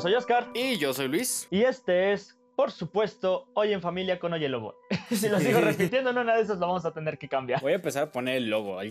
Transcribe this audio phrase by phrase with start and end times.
[0.00, 0.48] soy Oscar.
[0.54, 1.46] Y yo soy Luis.
[1.50, 4.74] Y este es, por supuesto, Hoy en Familia con Oye Lobo.
[5.10, 7.60] si lo sigo repitiendo en una de esas lo vamos a tener que cambiar.
[7.60, 8.90] Voy a empezar a poner el logo al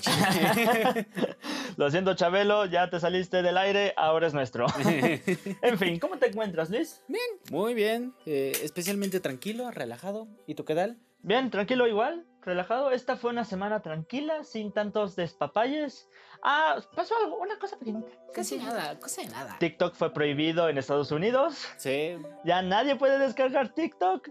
[1.77, 4.67] Lo siento, Chabelo, ya te saliste del aire, ahora es nuestro.
[5.61, 7.01] en fin, ¿cómo te encuentras, Luis?
[7.07, 7.21] Bien,
[7.51, 8.13] muy bien.
[8.25, 10.27] eh, especialmente tranquilo, relajado.
[10.45, 10.97] ¿Y tú qué tal?
[11.21, 12.91] Bien, tranquilo igual, relajado.
[12.91, 16.09] Esta fue una semana tranquila, sin tantos despapalles.
[16.41, 18.11] Ah, pasó algo, una cosa pequeñita.
[18.33, 19.57] Casi nada, cosa de nada.
[19.59, 21.67] TikTok fue prohibido en Estados Unidos.
[21.77, 22.17] Sí.
[22.45, 24.29] Ya nadie puede descargar TikTok.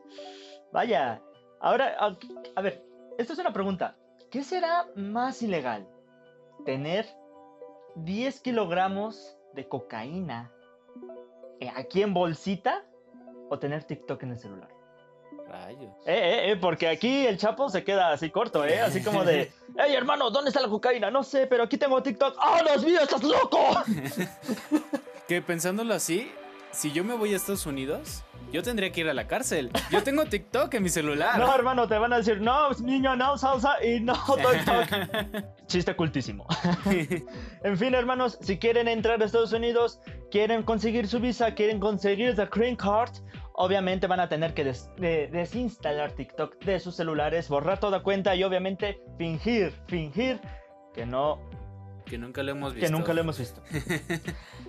[0.72, 1.22] Vaya.
[1.60, 2.16] Ahora, a,
[2.56, 2.84] a ver,
[3.18, 3.96] esto es una pregunta.
[4.30, 5.88] ¿Qué será más ilegal?
[6.64, 7.06] ¿Tener
[7.96, 10.52] 10 kilogramos de cocaína
[11.60, 12.84] eh, aquí en bolsita
[13.50, 14.77] o tener TikTok en el celular?
[15.48, 15.90] Rayos.
[16.06, 18.80] Eh, eh, eh, porque aquí el Chapo se queda así corto, ¿eh?
[18.80, 21.10] Así como de, hey hermano, ¿dónde está la cocaína?
[21.10, 22.36] No sé, pero aquí tengo TikTok.
[22.38, 23.58] ¡Oh, Dios mío, estás loco!
[25.28, 26.32] Que pensándolo así,
[26.70, 29.70] si yo me voy a Estados Unidos, yo tendría que ir a la cárcel.
[29.90, 31.38] Yo tengo TikTok en mi celular.
[31.38, 35.44] No, hermano, te van a decir, no, niño, no salsa y no TikTok.
[35.66, 36.46] Chiste cultísimo.
[37.62, 42.34] en fin, hermanos, si quieren entrar a Estados Unidos, quieren conseguir su visa, quieren conseguir
[42.36, 43.10] the green card,
[43.60, 48.34] obviamente van a tener que des- de- desinstalar TikTok de sus celulares, borrar toda cuenta
[48.34, 50.40] y obviamente fingir, fingir
[50.94, 51.40] que no,
[52.06, 52.86] que nunca lo hemos visto.
[52.86, 53.60] que nunca lo hemos visto.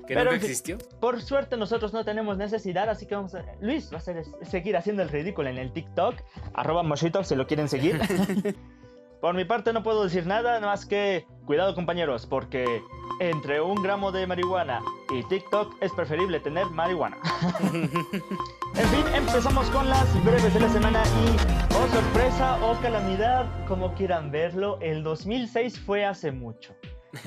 [0.07, 0.77] Que Pero nunca existió.
[0.99, 3.45] Por suerte nosotros no tenemos necesidad, así que vamos a...
[3.61, 6.15] Luis va a seguir haciendo el ridículo en el TikTok.
[6.55, 8.01] Arroba Moshito si lo quieren seguir.
[9.21, 12.81] Por mi parte no puedo decir nada, nada más que cuidado compañeros, porque
[13.19, 14.81] entre un gramo de marihuana
[15.13, 17.17] y TikTok es preferible tener marihuana.
[17.73, 23.93] en fin, empezamos con las breves de la semana y, oh sorpresa, oh calamidad, como
[23.93, 26.73] quieran verlo, el 2006 fue hace mucho.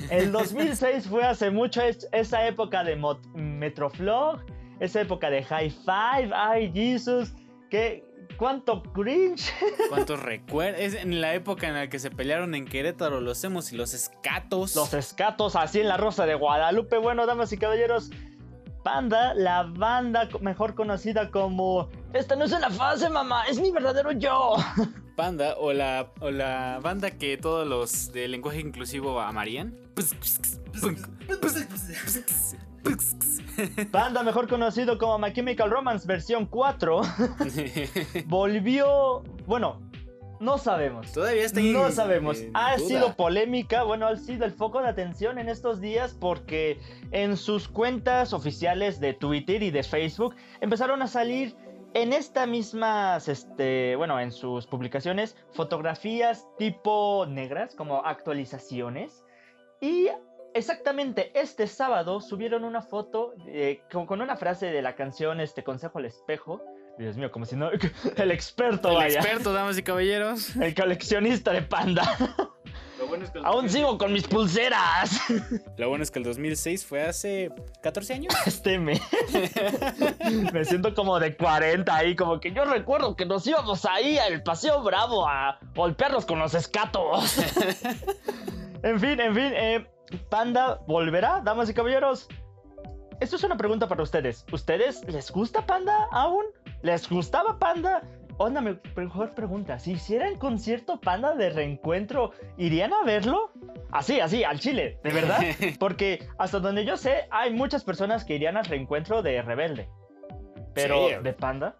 [0.09, 4.39] El 2006 fue hace mucho, es- esa época de Mot- Metroflog,
[4.79, 7.33] esa época de High Five, ay Jesus,
[7.69, 8.03] qué,
[8.37, 9.51] cuánto cringe.
[9.89, 10.81] ¿Cuántos recuerdos?
[10.81, 13.93] Es en la época en la que se pelearon en Querétaro los emos y los
[13.93, 14.75] escatos.
[14.75, 16.97] Los escatos así en la Rosa de Guadalupe.
[16.97, 18.09] Bueno, damas y caballeros,
[18.83, 24.11] Panda, la banda mejor conocida como Esta no es una fase, mamá, es mi verdadero
[24.11, 24.55] yo.
[25.15, 29.77] Panda o la, o la banda que todos los de lenguaje inclusivo amarían.
[33.91, 37.01] Panda, mejor conocido como My Chemical Romance versión 4,
[38.25, 39.23] volvió.
[39.45, 39.79] Bueno,
[40.43, 41.11] no sabemos.
[41.11, 42.39] Todavía está en- No sabemos.
[42.39, 42.87] en Ha duda.
[42.87, 46.79] sido polémica, bueno, ha sido el foco de atención en estos días porque
[47.11, 51.55] en sus cuentas oficiales de Twitter y de Facebook empezaron a salir
[51.95, 59.23] en estas mismas, este, bueno, en sus publicaciones, fotografías tipo negras, como actualizaciones.
[59.79, 60.09] Y
[60.55, 65.99] exactamente este sábado subieron una foto eh, con una frase de la canción, este, Consejo
[65.99, 66.61] al Espejo.
[66.97, 67.69] Dios mío, como si no...
[68.17, 69.19] El experto, El vaya.
[69.19, 70.55] experto, damas y caballeros.
[70.55, 72.03] El coleccionista de panda.
[72.99, 75.19] Lo bueno, es que el Aún sigo con mis pulseras.
[75.77, 77.51] Lo bueno es que el 2006 fue hace
[77.81, 78.33] 14 años.
[78.45, 79.01] Este mes.
[80.53, 84.43] Me siento como de 40 ahí, como que yo recuerdo que nos íbamos ahí al
[84.43, 87.37] Paseo Bravo a golpearnos con los escatos.
[88.83, 89.87] en fin, en fin, eh,
[90.29, 92.27] Panda volverá, damas y caballeros.
[93.19, 94.45] Esto es una pregunta para ustedes.
[94.51, 96.45] ¿Ustedes les gusta Panda aún?
[96.83, 98.03] ¿Les gustaba Panda?
[98.37, 99.79] Onda, me- mejor pregunta.
[99.79, 103.51] Si hicieran concierto Panda de reencuentro, ¿irían a verlo?
[103.91, 105.39] Así, así, al chile, ¿de verdad?
[105.79, 109.89] Porque hasta donde yo sé, hay muchas personas que irían al reencuentro de Rebelde.
[110.73, 111.15] Pero, Sí.
[111.23, 111.75] ¿de Panda?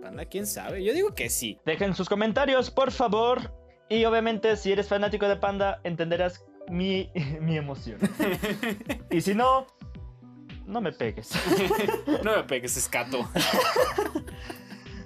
[0.00, 0.84] Panda, quién sabe.
[0.84, 1.58] Yo digo que sí.
[1.66, 3.52] Dejen sus comentarios, por favor.
[3.88, 7.10] Y obviamente, si eres fanático de Panda, entenderás mi,
[7.40, 7.98] mi emoción.
[9.10, 9.66] y si no,
[10.68, 11.30] no me pegues.
[12.24, 13.28] No me pegues, escato.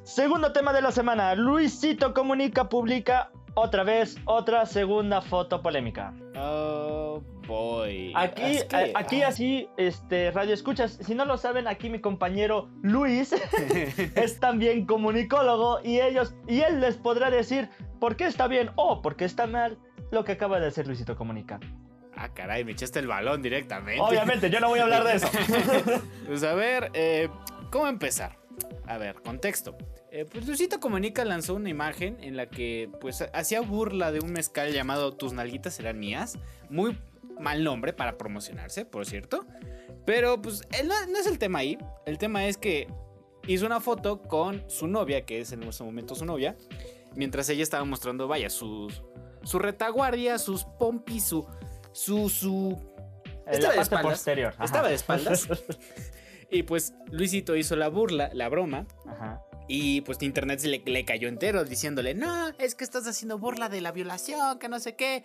[0.05, 1.35] Segundo tema de la semana.
[1.35, 6.15] Luisito Comunica publica otra vez otra segunda foto polémica.
[6.37, 8.13] Oh, boy.
[8.17, 9.29] Aquí, Es que- a- aquí ah.
[9.29, 10.99] así, este, radio escuchas.
[11.01, 13.33] Si no lo saben, aquí mi compañero Luis
[14.17, 17.69] es también comunicólogo y ellos y él les podrá decir
[18.01, 19.79] por qué está bien o por qué está mal
[20.11, 21.61] lo que acaba de hacer Luisito Comunica.
[22.23, 24.01] Ah, caray, me echaste el balón directamente.
[24.01, 25.29] Obviamente, yo no voy a hablar de eso.
[26.27, 27.29] Pues a ver, eh,
[27.73, 28.39] ¿cómo empezar?
[28.87, 29.77] A ver, contexto.
[30.13, 34.33] Eh, pues Luisito Comunica lanzó una imagen en la que pues hacía burla de un
[34.33, 36.39] mezcal llamado Tus nalguitas serán mías.
[36.71, 36.97] Muy
[37.41, 39.45] mal nombre para promocionarse, por cierto.
[40.07, 41.77] Pero pues no es el tema ahí.
[42.07, 42.87] El tema es que
[43.49, 46.57] hizo una foto con su novia, que es en ese momento su novia.
[47.17, 49.03] Mientras ella estaba mostrando, vaya, sus,
[49.43, 51.47] su retaguardia, sus pompis, su,
[51.93, 52.79] su, su
[53.47, 54.13] En Estaba de espaldas.
[54.13, 54.53] posterior.
[54.55, 54.65] ajá.
[54.65, 55.49] Estaba de espaldas.
[56.51, 58.87] y pues Luisito hizo la burla, la broma.
[59.07, 59.43] Ajá.
[59.69, 63.69] Y pues internet se le, le cayó entero diciéndole, no, es que estás haciendo burla
[63.69, 65.25] de la violación, que no sé qué.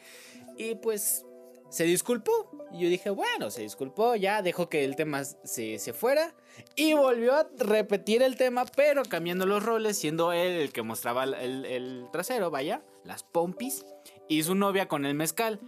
[0.58, 1.25] Y pues
[1.69, 2.31] se disculpó.
[2.72, 6.34] Y yo dije, bueno, se disculpó, ya dejó que el tema se, se fuera.
[6.75, 11.24] Y volvió a repetir el tema, pero cambiando los roles, siendo él el que mostraba
[11.25, 13.86] el, el- el trasero, vaya, las pompis.
[14.30, 15.60] Y su novia con el mezcal.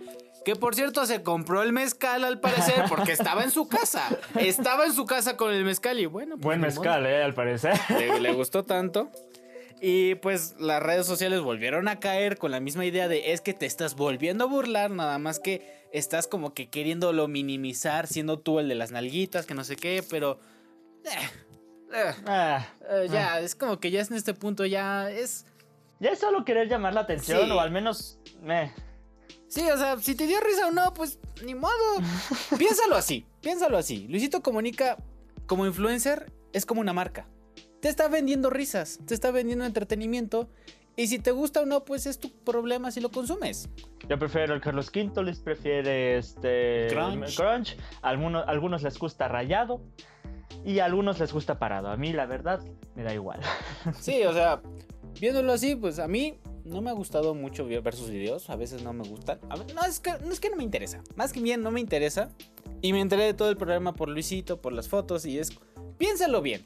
[0.45, 4.07] Que por cierto se compró el mezcal al parecer porque estaba en su casa.
[4.39, 6.36] Estaba en su casa con el mezcal y bueno.
[6.36, 7.74] pues, Buen mezcal, eh, al parecer.
[7.89, 9.12] le, le gustó tanto.
[9.81, 13.53] Y pues las redes sociales volvieron a caer con la misma idea de es que
[13.53, 18.59] te estás volviendo a burlar, nada más que estás como que queriéndolo minimizar, siendo tú
[18.59, 20.39] el de las nalguitas, que no sé qué, pero...
[21.06, 21.30] eh,
[21.94, 25.45] eh, Ah, eh, ya, es como que ya es en este punto, ya es...
[26.00, 27.51] ya es solo querer llamar la atención Sí.
[27.51, 28.19] o al menos...
[29.50, 31.74] Sí, o sea, si te dio risa o no, pues ni modo.
[32.57, 34.07] piénsalo así, piénsalo así.
[34.07, 34.98] Luisito Comunica,
[35.48, 37.28] como influencer, es como una marca.
[37.81, 40.50] Te está vendiendo risas, te está vendiendo entretenimiento.
[40.96, 43.69] Y si te gusta o no, pues es tu problema si lo consumes.
[44.07, 47.36] Yo prefiero el Carlos V, les prefiere este Crunch.
[47.36, 47.78] Crunch.
[48.02, 49.81] Algunos, algunos les gusta rayado
[50.63, 51.88] y a algunos les gusta parado.
[51.88, 52.60] A mí la verdad
[52.95, 53.40] me da igual.
[54.00, 54.62] Sí, o sea,
[55.19, 56.38] viéndolo así, pues a mí
[56.69, 58.50] no me ha gustado mucho ver sus videos.
[58.50, 59.39] A veces no me gustan.
[59.50, 61.01] A ver, no, es que, no es que no me interesa.
[61.16, 62.30] Más que bien, no me interesa.
[62.81, 65.25] Y me enteré de todo el programa por Luisito, por las fotos.
[65.25, 65.51] Y es.
[65.98, 66.66] Piénsalo bien.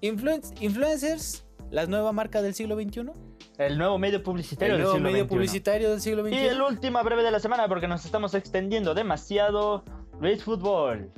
[0.00, 3.10] Influen- influencers, la nueva marca del siglo XXI.
[3.58, 5.34] El nuevo medio publicitario El del nuevo siglo medio XXI.
[5.34, 6.46] publicitario del siglo Y XXI.
[6.48, 9.84] el último breve de la semana porque nos estamos extendiendo demasiado.
[10.20, 11.10] Luis Fútbol.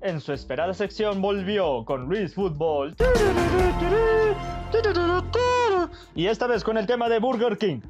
[0.00, 2.96] En su esperada sección volvió con Luis Fútbol.
[6.14, 7.80] Y esta vez con el tema de Burger King.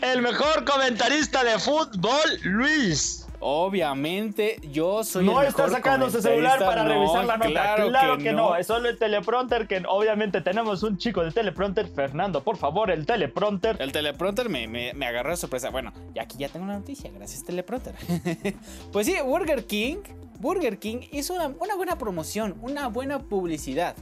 [0.00, 2.12] El mejor comentarista de fútbol,
[2.44, 3.26] Luis.
[3.40, 7.50] Obviamente, yo soy no el está mejor sacando su celular para No, revisar la nota.
[7.50, 8.56] Claro, Claro, que, no.
[8.56, 11.86] es solo el teleprompter que obviamente tenemos un chico de teleprompter.
[11.88, 13.76] Fernando, por favor, el teleprompter.
[13.80, 15.70] El teleprompter me, me, me agarró de sorpresa.
[15.70, 17.94] Bueno, y aquí ya tengo una noticia, gracias teleprompter.
[18.92, 19.98] pues sí, Burger King,
[20.40, 23.94] Burger King hizo una, una buena promoción, una buena publicidad.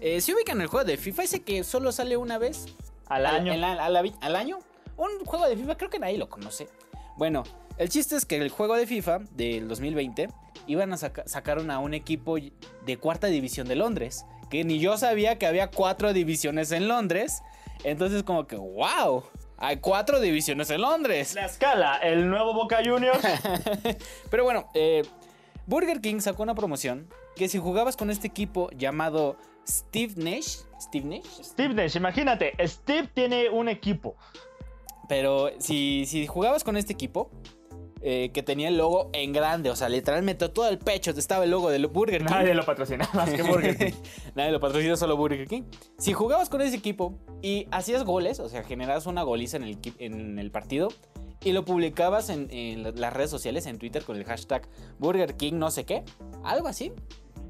[0.00, 2.66] Eh, ¿Se ubican el juego de FIFA ese que solo sale una vez
[3.08, 3.52] Al año.
[3.52, 4.58] en la- a la vi- al año?
[4.96, 6.68] Un juego de FIFA, creo que nadie lo conoce.
[7.16, 7.42] Bueno,
[7.78, 10.28] el chiste es que el juego de FIFA del 2020
[10.66, 14.24] iban a saca- sacaron a un equipo de cuarta división de Londres.
[14.50, 17.42] Que ni yo sabía que había cuatro divisiones en Londres.
[17.82, 19.24] Entonces, como que, wow,
[19.56, 21.34] hay cuatro divisiones en Londres.
[21.34, 23.18] La escala, el nuevo Boca Juniors.
[24.30, 25.02] Pero bueno, eh,
[25.66, 31.06] Burger King sacó una promoción que si jugabas con este equipo llamado Steve Nash, Steve
[31.06, 34.16] Nash, Steve Nash, imagínate, Steve tiene un equipo.
[35.08, 37.30] Pero si, si jugabas con este equipo,
[38.06, 41.50] eh, que tenía el logo en grande, o sea, literalmente todo el pecho estaba el
[41.50, 42.30] logo del Burger King.
[42.34, 43.92] Nadie lo patrocina más que Burger King.
[44.34, 45.62] Nadie lo patrocina, solo Burger King.
[45.98, 49.78] Si jugabas con ese equipo y hacías goles, o sea, generabas una goliza en el,
[49.98, 50.88] en el partido
[51.42, 54.68] y lo publicabas en, en la- las redes sociales, en Twitter, con el hashtag
[54.98, 56.02] Burger King no sé qué,
[56.44, 56.92] algo así.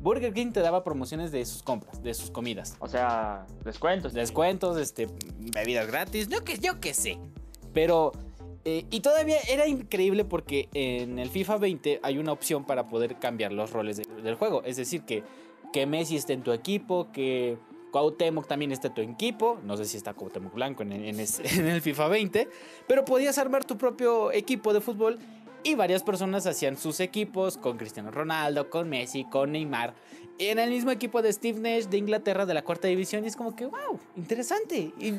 [0.04, 2.76] Burger King te daba promociones de sus compras, de sus comidas.
[2.78, 4.12] O sea, descuentos.
[4.12, 5.08] Descuentos, este,
[5.38, 7.18] bebidas gratis, yo que, yo que sé.
[7.72, 8.12] Pero,
[8.66, 13.18] eh, y todavía era increíble porque en el FIFA 20 hay una opción para poder
[13.18, 14.62] cambiar los roles de- del juego.
[14.64, 15.22] Es decir, que,
[15.72, 17.56] que Messi esté en tu equipo, que
[17.90, 19.58] Cuauhtémoc también esté en tu equipo.
[19.64, 22.48] No sé si está Cuauhtémoc Blanco en, en ese- en el FIFA 20.
[22.86, 25.18] Pero podías armar tu propio equipo de fútbol.
[25.66, 29.94] Y varias personas hacían sus equipos con Cristiano Ronaldo, con Messi, con Neymar.
[30.38, 33.24] En el mismo equipo de Steve Nash de Inglaterra de la cuarta división.
[33.24, 34.92] Y es como que, wow, interesante.
[34.98, 35.12] Y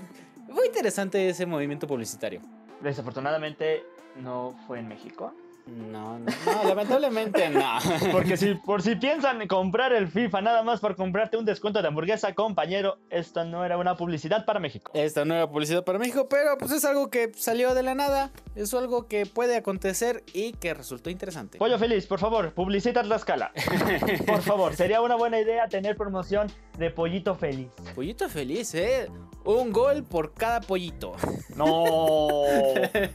[0.47, 2.41] muy interesante ese movimiento publicitario.
[2.79, 3.83] Desafortunadamente
[4.21, 5.33] no fue en México.
[5.67, 7.79] No, no, no, lamentablemente no.
[8.11, 11.81] Porque si por si piensan en comprar el FIFA nada más por comprarte un descuento
[11.81, 14.91] de hamburguesa, compañero, esto no era una publicidad para México.
[14.93, 18.31] Esta nueva publicidad para México, pero pues es algo que salió de la nada.
[18.55, 21.57] Es algo que puede acontecer y que resultó interesante.
[21.57, 23.51] Pollo feliz, por favor, publicita Tlaxcala.
[24.25, 27.69] Por favor, sería una buena idea tener promoción de pollito feliz.
[27.93, 29.09] Pollito feliz, ¿eh?
[29.45, 31.13] Un gol por cada pollito.
[31.55, 31.85] No.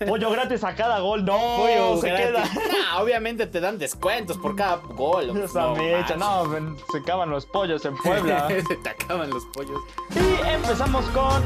[0.07, 1.25] Pollo gratis a cada gol.
[1.25, 1.37] No.
[1.59, 2.27] Pollo se gratis.
[2.27, 2.45] queda.
[2.73, 5.37] Nah, obviamente te dan descuentos por cada gol.
[5.37, 8.49] Esa No, mecha, no, se acaban los pollos en Puebla.
[8.69, 9.81] Se te acaban los pollos.
[10.15, 11.43] y empezamos con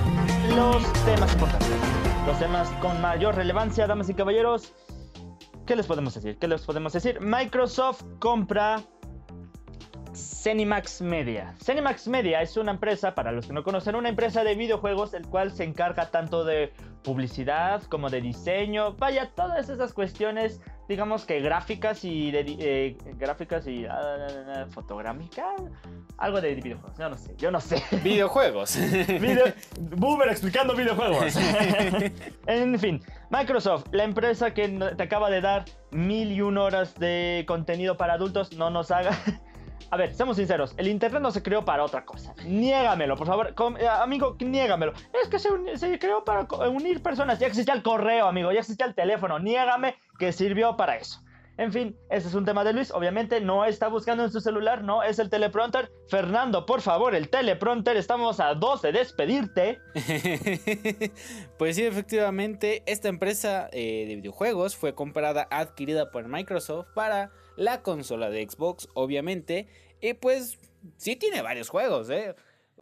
[0.54, 1.68] los temas importantes.
[2.26, 4.72] Los temas con mayor relevancia, damas y caballeros.
[5.66, 6.36] ¿Qué les podemos decir?
[6.38, 7.20] ¿Qué les podemos decir?
[7.22, 8.82] Microsoft compra
[10.44, 11.54] Cenimax Media.
[11.64, 15.26] Cenimax Media es una empresa, para los que no conocen, una empresa de videojuegos, el
[15.26, 16.70] cual se encarga tanto de
[17.02, 23.66] publicidad, como de diseño, vaya, todas esas cuestiones, digamos que gráficas y de eh, gráficas
[23.66, 25.46] y uh, fotográfica,
[26.18, 27.82] algo de videojuegos, yo no sé, yo no sé.
[28.04, 28.78] Videojuegos.
[29.96, 31.36] Boomer explicando videojuegos.
[32.46, 37.46] en fin, Microsoft, la empresa que te acaba de dar mil y un horas de
[37.48, 39.18] contenido para adultos, no nos haga
[39.90, 42.34] a ver, seamos sinceros, el internet no se creó para otra cosa.
[42.46, 44.92] Niégamelo, por favor, eh, amigo, niégamelo.
[45.22, 47.38] Es que se, se, creó para unir personas.
[47.38, 49.38] Ya existía el correo, amigo, ya existía el teléfono.
[49.38, 51.20] Niégame que sirvió para eso.
[51.56, 52.90] En fin, ese es un tema de Luis.
[52.90, 55.90] Obviamente no está buscando en su celular, no es el teleprompter.
[56.08, 57.96] Fernando, por favor, el teleprompter.
[57.96, 59.78] Estamos a dos de despedirte.
[61.58, 67.82] pues sí, efectivamente, esta empresa eh, de videojuegos fue comprada, adquirida por Microsoft para la
[67.82, 69.68] consola de Xbox, obviamente.
[70.00, 70.58] Y pues
[70.96, 72.34] sí tiene varios juegos, ¿eh?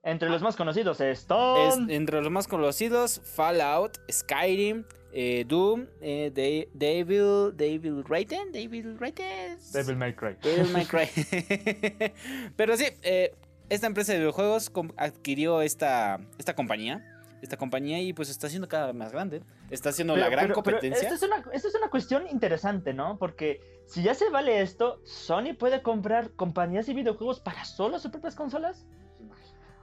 [0.04, 1.88] Entre los más conocidos están...
[1.88, 6.32] entre los más conocidos, Fallout, Skyrim, eh, Doom, eh,
[6.74, 9.58] Devil, Devil Raiden, Devil Raiden.
[9.72, 10.36] Devil May Cry.
[10.42, 11.08] Devil May Cry.
[12.56, 13.32] Pero sí, eh,
[13.68, 17.04] esta empresa de videojuegos adquirió esta, esta compañía
[17.42, 19.42] esta compañía y pues está siendo cada vez más grande.
[19.68, 21.02] Está haciendo la gran competencia.
[21.08, 23.18] esto, es una, esto es una cuestión interesante, ¿no?
[23.18, 28.10] Porque si ya se vale esto, Sony puede comprar compañías y videojuegos para solo sus
[28.10, 28.86] propias consolas.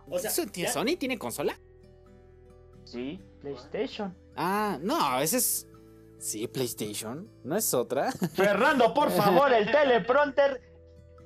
[0.10, 1.60] O sea, ¿Sony tiene consola?
[2.84, 4.18] Sí, PlayStation.
[4.36, 5.68] Ah, no, ese es.
[6.18, 7.30] Sí, PlayStation.
[7.44, 8.12] No es otra.
[8.34, 10.62] Fernando, por favor, el teleprompter.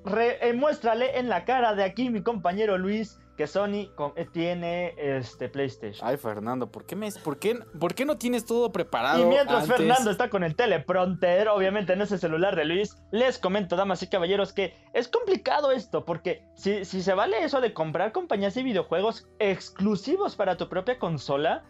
[0.05, 4.93] Re, eh, muéstrale en la cara de aquí mi compañero Luis que Sony eh, tiene
[4.97, 6.07] este PlayStation.
[6.07, 9.21] Ay, Fernando, ¿por qué, me, por qué, por qué no tienes todo preparado?
[9.21, 13.75] Y mientras Fernando está con el teleprompter, obviamente en ese celular de Luis, les comento,
[13.75, 18.11] damas y caballeros, que es complicado esto, porque si, si se vale eso de comprar
[18.11, 21.63] compañías y videojuegos exclusivos para tu propia consola,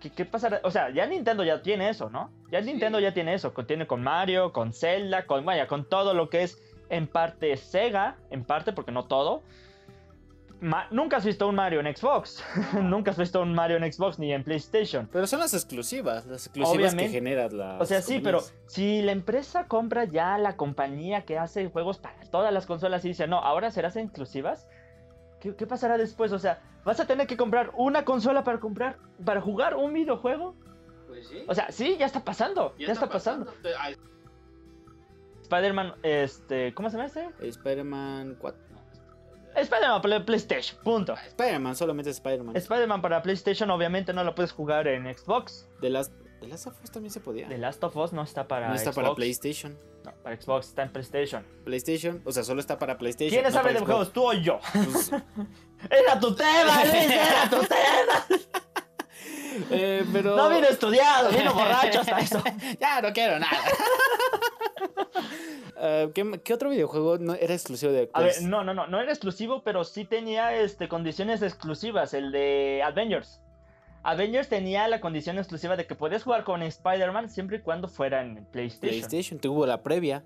[0.00, 0.60] ¿Qué, ¿qué, pasará?
[0.64, 2.32] O sea, ya Nintendo ya tiene eso, ¿no?
[2.50, 3.52] Ya Nintendo ya tiene eso.
[3.52, 8.16] Tiene con Mario, con Zelda, con, vaya, con todo lo que es en parte Sega,
[8.30, 9.44] en parte, porque no todo
[10.90, 12.42] nunca has visto un Mario en Xbox.
[12.82, 15.08] nunca has visto un Mario en Xbox ni en PlayStation.
[15.12, 17.78] Pero son las exclusivas, las exclusivas que generan la.
[17.78, 22.20] O sea, sí, pero si la empresa compra ya la compañía que hace juegos para
[22.30, 24.68] todas las consolas y dice, no, ahora serás exclusivas,
[25.40, 26.32] ¿qué, ¿qué, pasará después?
[26.32, 30.54] O sea, ¿vas a tener que comprar una consola para comprar, para jugar un videojuego?
[31.08, 31.44] Pues sí.
[31.48, 32.74] O sea, sí, ya está pasando.
[32.78, 33.52] Ya, está, pasando.
[35.42, 37.28] Spider-Man, este, ¿cómo se llama este?
[37.40, 38.71] Spider-Man 4.
[39.56, 41.14] Spider-Man para PlayStation, punto.
[41.28, 42.56] Spider-Man, solamente Spider-Man.
[42.56, 45.68] Spider-Man para PlayStation, obviamente no lo puedes jugar en Xbox.
[45.80, 47.48] The Last, The Last of Us también se podía.
[47.48, 49.78] The Last of Us no está para No está para PlayStation.
[50.04, 51.44] No, para Xbox, está en PlayStation.
[51.64, 53.30] PlayStation, o sea, solo está para PlayStation.
[53.30, 54.58] ¿Quién no sabe de juegos, tú o yo?
[54.72, 55.12] Pues...
[55.90, 58.42] era tu tema, Luis, era tu tema.
[59.70, 60.36] Eh, pero...
[60.36, 62.42] No vino estudiado, vino borracho hasta eso.
[62.80, 63.60] ya no quiero nada.
[65.78, 68.14] Eh, ¿qué, otro videojuego no era exclusivo de Xbox?
[68.14, 72.32] A ver, no, no, no, no era exclusivo, pero sí tenía este, condiciones exclusivas, el
[72.32, 73.40] de Avengers.
[74.04, 78.20] Avengers tenía la condición exclusiva de que podías jugar con Spider-Man siempre y cuando fuera
[78.20, 79.00] en PlayStation.
[79.00, 80.22] PlayStation, tuvo la previa.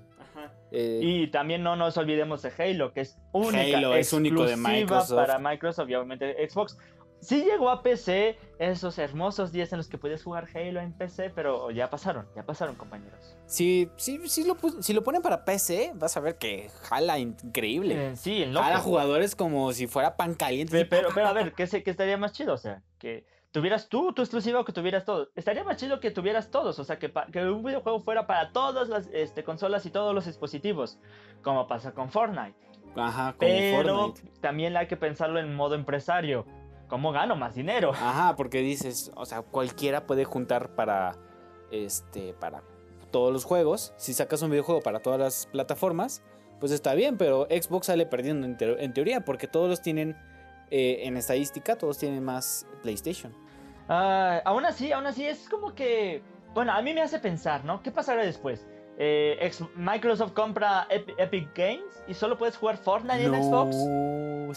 [0.72, 4.56] Eh, y también no nos olvidemos de Halo, que es única, Halo es único de
[4.56, 5.16] Microsoft.
[5.16, 6.76] para Microsoft y obviamente Xbox.
[7.20, 11.30] Sí llegó a PC esos hermosos días en los que podías jugar Halo en PC,
[11.30, 13.36] pero ya pasaron, ya pasaron, compañeros.
[13.46, 18.10] Sí, sí, sí lo, si lo ponen para PC, vas a ver que jala increíble.
[18.10, 18.64] Eh, sí, loco.
[18.64, 20.84] Jala jugadores como si fuera pan caliente.
[20.84, 22.54] Pero, pero, a ver, ¿qué, ¿qué estaría más chido?
[22.54, 25.30] O sea, que tuvieras tú tu exclusivo o que tuvieras todo.
[25.34, 28.88] Estaría más chido que tuvieras todos, o sea, que, que un videojuego fuera para todas
[28.88, 30.98] las este, consolas y todos los dispositivos,
[31.42, 32.54] como pasa con Fortnite.
[32.94, 36.46] Ajá, como Pero también hay que pensarlo en modo empresario
[36.88, 37.92] ¿Cómo gano más dinero?
[37.92, 41.16] Ajá, porque dices, o sea, cualquiera puede juntar para
[41.70, 42.62] este para
[43.10, 43.92] todos los juegos.
[43.96, 46.22] Si sacas un videojuego para todas las plataformas,
[46.60, 50.16] pues está bien, pero Xbox sale perdiendo en, teoría porque todos los tienen
[50.70, 53.34] eh, en estadística, todos tienen más PlayStation.
[53.88, 56.22] Ah, aún así, aún así es como que,
[56.54, 57.82] bueno, a mí me hace pensar, ¿no?
[57.82, 58.66] ¿Qué pasará después?
[58.98, 63.76] Eh, Microsoft compra Epic Games y solo puedes jugar Fortnite en Xbox.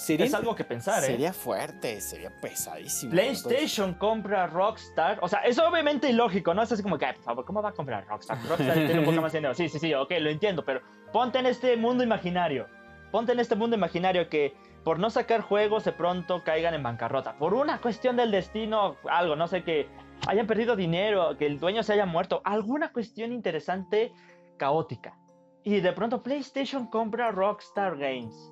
[0.01, 1.07] Sería, es algo que pensar, ¿eh?
[1.07, 3.11] Sería fuerte, sería pesadísimo.
[3.11, 5.19] PlayStation compra Rockstar.
[5.21, 6.61] O sea, es obviamente ilógico, ¿no?
[6.61, 8.37] Es así como que, por favor, ¿cómo va a comprar Rockstar?
[8.47, 9.53] Rockstar tiene un poco más dinero.
[9.53, 10.81] Sí, sí, sí, ok, lo entiendo, pero
[11.11, 12.67] ponte en este mundo imaginario.
[13.11, 17.37] Ponte en este mundo imaginario que por no sacar juegos de pronto caigan en bancarrota.
[17.37, 19.87] Por una cuestión del destino, algo, no sé, que
[20.27, 22.41] hayan perdido dinero, que el dueño se haya muerto.
[22.43, 24.11] Alguna cuestión interesante
[24.57, 25.17] caótica.
[25.63, 28.51] Y de pronto PlayStation compra Rockstar Games.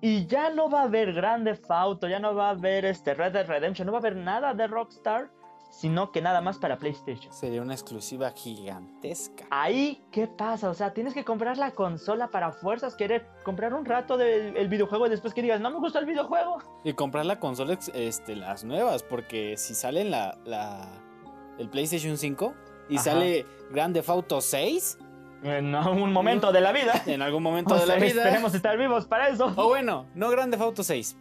[0.00, 3.32] Y ya no va a haber Grande Auto, ya no va a haber este Red
[3.32, 5.30] Dead Redemption, no va a haber nada de Rockstar.
[5.70, 7.32] sino que nada más para PlayStation.
[7.32, 9.44] Sería una exclusiva gigantesca.
[9.50, 10.70] Ahí, ¿qué pasa?
[10.70, 15.06] O sea, tienes que comprar la consola para fuerzas, querer comprar un rato del videojuego
[15.06, 16.58] y después que digas, no me gusta el videojuego.
[16.84, 20.88] Y comprar la consola, este, las nuevas, porque si sale la, la
[21.58, 22.54] el PlayStation 5
[22.88, 23.04] y Ajá.
[23.04, 24.98] sale Grand Theft Auto 6,
[25.44, 27.02] En algún momento de la vida.
[27.06, 28.22] en algún momento O de la vida.
[28.22, 29.52] Esperemos estar vivos para eso.
[29.56, 31.16] O bueno, no Grand Theft Auto 6.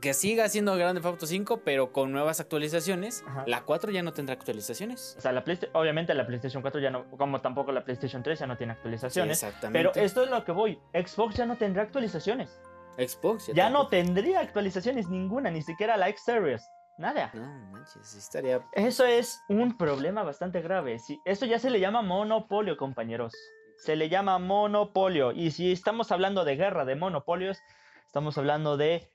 [0.00, 3.22] Que siga siendo Grand Theft Auto 5, pero con nuevas actualizaciones.
[3.26, 3.44] Ajá.
[3.46, 5.14] La 4 ya no tendrá actualizaciones.
[5.18, 8.46] O sea, la obviamente la PlayStation 4 ya no, como tampoco la PlayStation 3 ya
[8.46, 9.38] no tiene actualizaciones.
[9.38, 9.78] Sí, exactamente.
[9.90, 10.78] pero esto es lo que voy.
[10.94, 12.58] Xbox ya no tendrá actualizaciones.
[12.96, 13.88] Xbox Ya no tampoco.
[13.90, 16.62] tendría actualizaciones ninguna, ni siquiera la X Series.
[17.00, 17.30] Nada.
[17.32, 18.60] No, manches, estaría.
[18.72, 20.98] Eso es un problema bastante grave.
[20.98, 23.32] Sí, esto ya se le llama monopolio, compañeros.
[23.78, 25.32] Se le llama monopolio.
[25.32, 27.58] Y si estamos hablando de guerra de monopolios,
[28.04, 29.08] estamos hablando de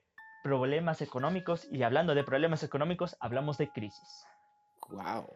[0.44, 1.68] problemas económicos.
[1.72, 4.26] Y hablando de problemas económicos, hablamos de crisis.
[4.90, 5.28] ¡Wow!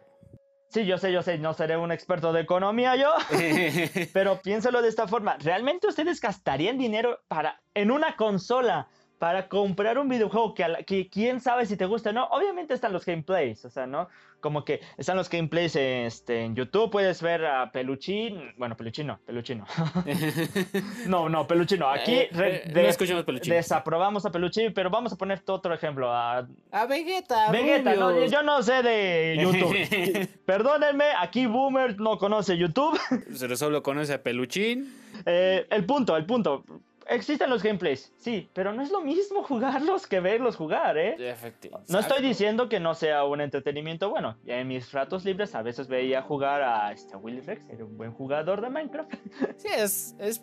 [0.70, 3.12] Sí, yo sé, yo sé, no seré un experto de economía yo,
[4.12, 5.36] pero piénsalo de esta forma.
[5.38, 8.88] ¿Realmente ustedes gastarían dinero para en una consola
[9.20, 12.24] para comprar un videojuego que, a la- que quién sabe si te gusta o no?
[12.28, 14.08] Obviamente están los gameplays, o sea, ¿no?
[14.40, 19.18] Como que están los gameplays este, en YouTube, puedes ver a Peluchín, bueno, Peluchín no,
[19.26, 19.66] Peluchín no.
[21.06, 21.90] no, no, Peluchín no.
[21.90, 23.52] Aquí Eh, re- eh, de- no escuchamos Peluchín.
[23.52, 27.50] desaprobamos a Peluchín, pero vamos a poner otro ejemplo, a A Vegeta.
[27.52, 30.28] Vegeta, no, yo no sé de YouTube.
[30.46, 32.98] Perdónenme, aquí Boomer no conoce YouTube.
[33.34, 34.90] Se solo conoce a Peluchín.
[35.26, 36.64] Eh, el punto, el punto.
[37.10, 41.16] Existen los gameplays, sí, pero no es lo mismo jugarlos que verlos jugar, ¿eh?
[41.18, 41.92] Efectivamente.
[41.92, 44.36] No estoy diciendo que no sea un entretenimiento bueno.
[44.46, 48.12] En mis ratos libres a veces veía jugar a este Willy Rex, era un buen
[48.12, 49.12] jugador de Minecraft.
[49.56, 50.42] Sí, es, es,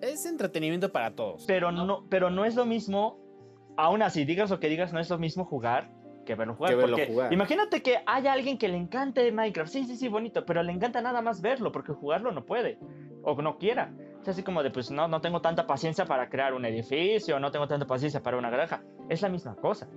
[0.00, 1.44] es entretenimiento para todos.
[1.46, 3.18] Pero no, pero no es lo mismo,
[3.76, 5.88] aún así, digas lo que digas, no es lo mismo jugar
[6.24, 6.70] que verlo jugar.
[6.70, 7.32] Que verlo porque jugar.
[7.32, 11.00] Imagínate que haya alguien que le encante Minecraft, sí, sí, sí, bonito, pero le encanta
[11.00, 12.78] nada más verlo, porque jugarlo no puede,
[13.22, 13.92] o no quiera.
[14.22, 17.50] Es así como de, pues no, no tengo tanta paciencia para crear un edificio, no
[17.50, 18.82] tengo tanta paciencia para una granja.
[19.08, 19.88] Es la misma cosa.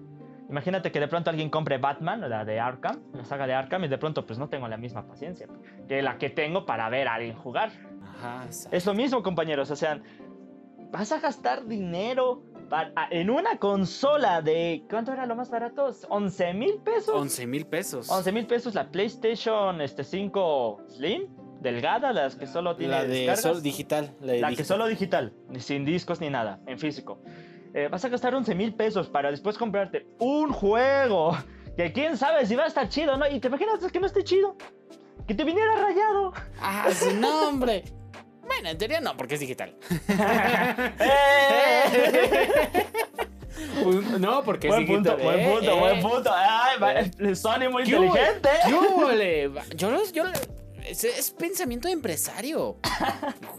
[0.49, 3.87] Imagínate que de pronto alguien compre Batman, la de Arkham, la saga de Arkham, y
[3.87, 5.47] de pronto pues no tengo la misma paciencia
[5.87, 7.71] que la que tengo para ver a alguien jugar.
[8.03, 8.45] Ajá.
[8.71, 9.69] Es lo mismo, compañeros.
[9.71, 9.99] O sea,
[10.91, 14.83] vas a gastar dinero para- en una consola de.
[14.89, 15.87] ¿Cuánto era lo más barato?
[16.09, 17.15] ¿11 mil pesos?
[17.15, 18.09] 11 mil pesos.
[18.09, 21.27] 11 mil pesos la PlayStation este, 5 Slim,
[21.65, 23.41] delgada, las que solo tiene la de descargas.
[23.41, 24.15] sol digital.
[24.21, 24.65] La, de La que digital.
[24.77, 27.19] solo digital, ni sin discos ni nada, en físico.
[27.73, 31.37] Eh, vas a gastar 11 mil pesos para después comprarte un juego
[31.75, 33.27] que quién sabe si va a estar chido, ¿no?
[33.29, 34.55] Y te imaginas que no esté chido.
[35.27, 36.31] Que te viniera rayado.
[36.61, 37.83] Ah, su nombre.
[38.47, 39.75] Bueno, en teoría no, porque es digital.
[40.99, 42.85] ¡Eh!
[44.19, 45.23] No, porque Buen es punto, digital.
[45.25, 45.79] buen Eh, punto, eh.
[45.79, 46.31] buen punto.
[46.33, 48.49] Ay, va- Sony muy inteligente.
[49.75, 50.23] Yo, los- yo,
[50.89, 52.77] es, es pensamiento de empresario.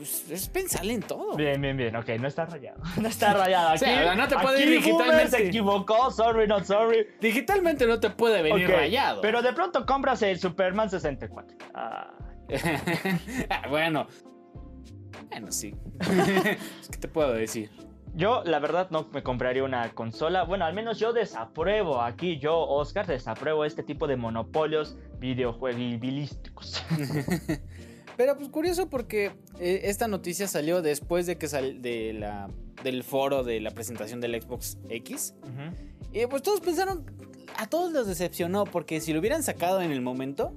[0.00, 1.36] Es, es pensarle en todo.
[1.36, 1.94] Bien, bien, bien.
[1.96, 2.80] Ok, no está rayado.
[3.00, 3.68] No está rayado.
[3.70, 5.30] Aquí, O sea, no te puede ir aquí digitalmente.
[5.36, 6.10] se equivocó.
[6.10, 7.06] Sorry, not sorry.
[7.20, 9.20] Digitalmente no te puede venir rayado.
[9.20, 11.56] Pero de pronto compras el Superman 64.
[11.74, 12.12] Ah,
[13.50, 14.06] Ah, bueno.
[15.28, 15.74] Bueno, sí.
[16.90, 17.70] ¿Qué te puedo decir?
[18.16, 20.44] Yo, la verdad, no me compraría una consola.
[20.44, 26.82] Bueno, al menos yo desapruebo aquí, yo, Oscar, desapruebo este tipo de monopolios videojueguibilísticos.
[28.16, 32.48] Pero pues curioso porque eh, esta noticia salió después de que sal de la,
[32.82, 35.34] del foro de la presentación del Xbox X.
[36.10, 37.04] Y pues todos pensaron,
[37.58, 40.54] a todos los decepcionó porque si lo hubieran sacado en el momento,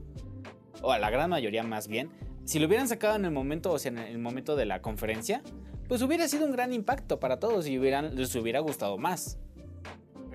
[0.82, 2.10] o a la gran mayoría más bien,
[2.50, 5.44] si lo hubieran sacado en el momento, o sea, en el momento de la conferencia,
[5.88, 9.38] pues hubiera sido un gran impacto para todos y hubieran, les hubiera gustado más.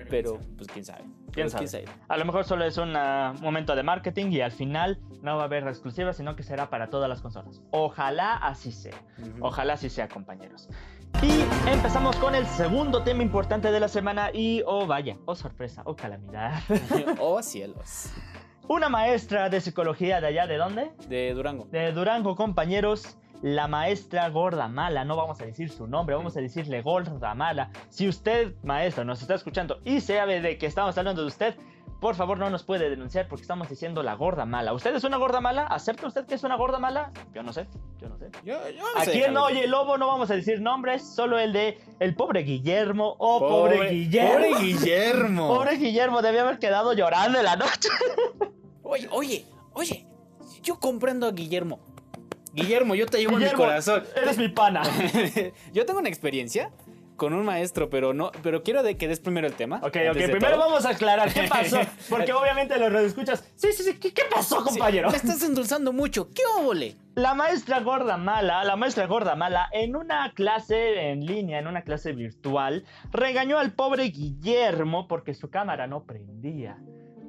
[0.09, 1.03] Pero, pues quién sabe.
[1.33, 1.85] ¿Quién Pues, sabe?
[2.07, 5.41] A lo mejor solo es un ah, momento de marketing y al final no va
[5.41, 7.61] a haber exclusiva, sino que será para todas las consolas.
[7.71, 8.95] Ojalá así sea.
[9.19, 9.47] Ujú.
[9.47, 10.69] Ojalá así sea, compañeros.
[11.21, 15.81] Y empezamos con el segundo tema importante de la semana y, oh vaya, oh sorpresa,
[15.83, 16.61] oh calamidad.
[17.19, 18.13] oh cielos.
[18.67, 20.91] Una maestra de psicología de allá, ¿de dónde?
[21.07, 21.67] De Durango.
[21.71, 23.15] De Durango, compañeros.
[23.43, 27.69] La maestra gorda mala, no vamos a decir su nombre, vamos a decirle gorda mala.
[27.89, 31.55] Si usted, maestra, nos está escuchando y sabe de que estamos hablando de usted,
[31.99, 34.73] por favor no nos puede denunciar porque estamos diciendo la gorda mala.
[34.73, 35.63] ¿Usted es una gorda mala?
[35.63, 37.11] ¿Acepta usted que es una gorda mala?
[37.33, 37.67] Yo no sé,
[37.99, 38.29] yo no sé.
[38.43, 39.37] Yo, yo no sé, en.
[39.37, 43.15] Oye Lobo no vamos a decir nombres, solo el de el pobre Guillermo.
[43.19, 44.33] Oh, pobre, Guillermo.
[44.33, 45.47] Pobre Guillermo.
[45.47, 47.89] Pobre Guillermo, debía haber quedado llorando en la noche.
[48.83, 50.07] Oye, oye, oye.
[50.61, 51.79] Yo comprendo a Guillermo.
[52.53, 54.03] Guillermo, yo te llevo en mi corazón.
[54.15, 54.81] Eres mi pana.
[55.73, 56.71] yo tengo una experiencia
[57.15, 59.77] con un maestro, pero no, pero quiero de que des primero el tema.
[59.77, 60.59] Ok, ok, primero todo.
[60.59, 61.79] vamos a aclarar qué pasó.
[62.09, 63.49] Porque obviamente los escuchas.
[63.55, 65.09] Sí, sí, sí, ¿qué, qué pasó, Sí, compañero?
[65.09, 66.29] me estás endulzando mucho.
[66.31, 66.95] ¿Qué óvole?
[67.15, 71.83] La maestra gorda mala, la maestra gorda mala, en una clase en línea, en una
[71.83, 76.77] clase virtual, regañó al pobre Guillermo porque su cámara no prendía.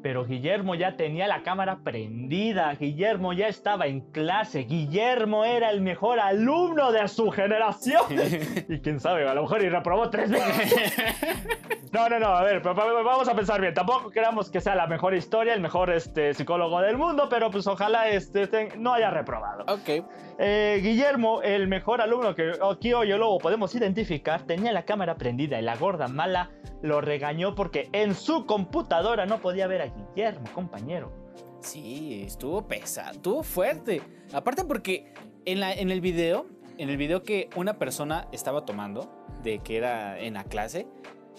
[0.07, 5.81] Pero Guillermo ya tenía la cámara prendida, Guillermo ya estaba en clase, Guillermo era el
[5.81, 8.03] mejor alumno de su generación.
[8.69, 10.95] Y quién sabe, a lo mejor y reprobó tres veces.
[11.93, 13.73] No, no, no, a ver, vamos a pensar bien.
[13.73, 17.67] Tampoco queramos que sea la mejor historia, el mejor este, psicólogo del mundo, pero pues
[17.67, 19.65] ojalá este, ten- no haya reprobado.
[19.67, 20.05] ok.
[20.39, 25.15] Eh, Guillermo, el mejor alumno que aquí hoy o luego podemos identificar, tenía la cámara
[25.15, 26.51] prendida y la gorda mala
[26.83, 31.13] lo regañó porque en su computadora no podía ver a Guillermo, compañero.
[31.61, 34.03] Sí, estuvo pesado, estuvo fuerte.
[34.33, 35.13] Aparte porque
[35.45, 36.47] en, la, en el video,
[36.79, 39.11] en el video que una persona estaba tomando,
[39.43, 40.87] de que era en la clase,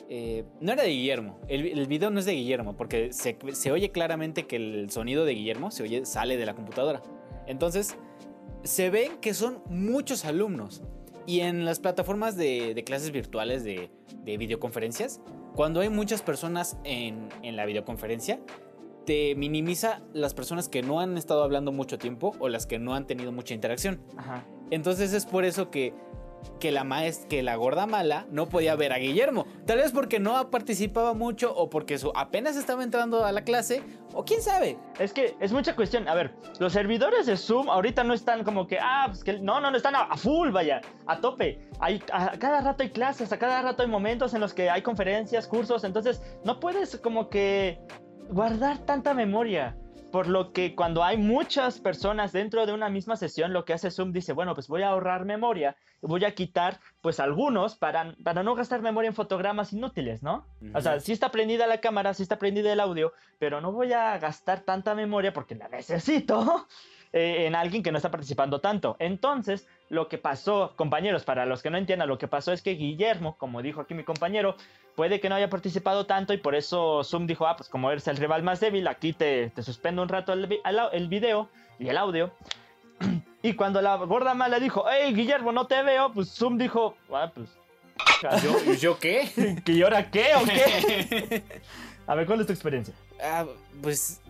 [0.09, 1.39] eh, no era de Guillermo.
[1.47, 5.25] El, el video no es de Guillermo, porque se, se oye claramente que el sonido
[5.25, 7.01] de Guillermo se oye, sale de la computadora.
[7.45, 7.95] Entonces,
[8.63, 10.81] se ven que son muchos alumnos.
[11.27, 13.91] Y en las plataformas de, de clases virtuales de,
[14.23, 15.21] de videoconferencias,
[15.55, 18.39] cuando hay muchas personas en, en la videoconferencia,
[19.05, 22.95] te minimiza las personas que no han estado hablando mucho tiempo o las que no
[22.95, 24.01] han tenido mucha interacción.
[24.17, 24.45] Ajá.
[24.69, 25.93] Entonces es por eso que,
[26.59, 29.45] que la maestra, que la gorda mala no podía ver a Guillermo.
[29.65, 33.83] Tal vez porque no participaba mucho o porque su, apenas estaba entrando a la clase
[34.13, 34.77] o quién sabe.
[34.99, 36.07] Es que es mucha cuestión.
[36.07, 39.59] A ver, los servidores de Zoom ahorita no están como que, ah, pues que no,
[39.59, 41.59] no, no están a, a full, vaya, a tope.
[41.79, 44.81] Hay, a, cada rato hay clases, a cada rato hay momentos en los que hay
[44.81, 47.79] conferencias, cursos, entonces no puedes como que
[48.29, 49.77] guardar tanta memoria.
[50.11, 53.91] Por lo que cuando hay muchas personas dentro de una misma sesión, lo que hace
[53.91, 58.41] Zoom dice, bueno, pues voy a ahorrar memoria, voy a quitar pues algunos para, para
[58.43, 60.45] no gastar memoria en fotogramas inútiles, ¿no?
[60.73, 63.93] O sea, sí está prendida la cámara, sí está prendida el audio, pero no voy
[63.93, 66.67] a gastar tanta memoria porque la necesito
[67.13, 68.95] eh, en alguien que no está participando tanto.
[68.99, 72.71] Entonces, lo que pasó, compañeros, para los que no entiendan, lo que pasó es que
[72.71, 74.55] Guillermo, como dijo aquí mi compañero,
[74.95, 78.07] puede que no haya participado tanto y por eso Zoom dijo, ah, pues como eres
[78.07, 80.59] el rival más débil, aquí te, te suspendo un rato el,
[80.91, 82.31] el video y el audio.
[83.43, 87.31] Y cuando la gorda mala dijo, hey Guillermo, no te veo, pues Zoom dijo, ah,
[87.33, 87.47] pues...
[88.43, 89.61] ¿Yo, ¿yo qué?
[89.65, 91.43] ¿Y ahora qué o qué?
[92.07, 92.93] A ver, ¿cuál es tu experiencia?
[93.21, 93.45] Ah,
[93.81, 94.21] pues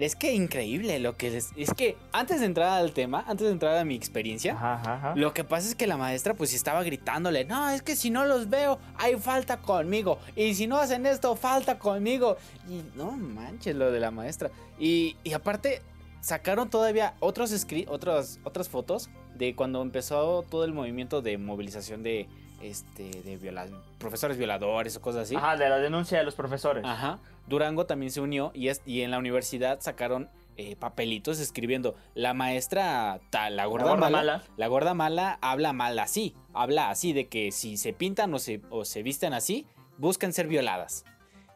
[0.00, 1.50] es que increíble lo que les...
[1.56, 4.94] Es que antes de entrar al tema, antes de entrar a mi experiencia, Ajá, ajá,
[4.94, 5.12] ajá.
[5.14, 8.24] Lo que pasa es que la maestra pues estaba gritándole, no, es que si no
[8.24, 10.18] los veo, hay falta conmigo.
[10.34, 12.36] Y si no hacen esto, falta conmigo.
[12.68, 14.50] Y no manches lo de la maestra.
[14.78, 15.82] Y, y aparte,
[16.20, 22.28] sacaron todavía otros otras, otras fotos de cuando empezó todo el movimiento de movilización de,
[22.62, 23.66] este, de viola-
[23.98, 25.34] profesores violadores o cosas así.
[25.34, 26.84] Ajá, de la denuncia de los profesores.
[26.84, 27.18] Ajá.
[27.48, 32.34] Durango también se unió y, es, y en la universidad sacaron eh, papelitos escribiendo la
[32.34, 34.42] maestra tal, la gorda mala, mala.
[34.58, 38.60] la gorda mala habla mal así, habla así de que si se pintan o se,
[38.68, 41.04] o se visten así, buscan ser violadas.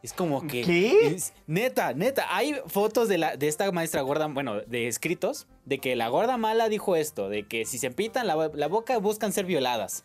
[0.05, 0.61] Es como que...
[0.62, 1.07] ¿Qué?
[1.07, 5.79] es- neta, neta, hay fotos de, la, de esta maestra gorda, bueno, de escritos, de
[5.79, 9.33] que la gorda mala dijo esto, de que si se pintan la, la boca buscan
[9.33, 10.05] ser violadas.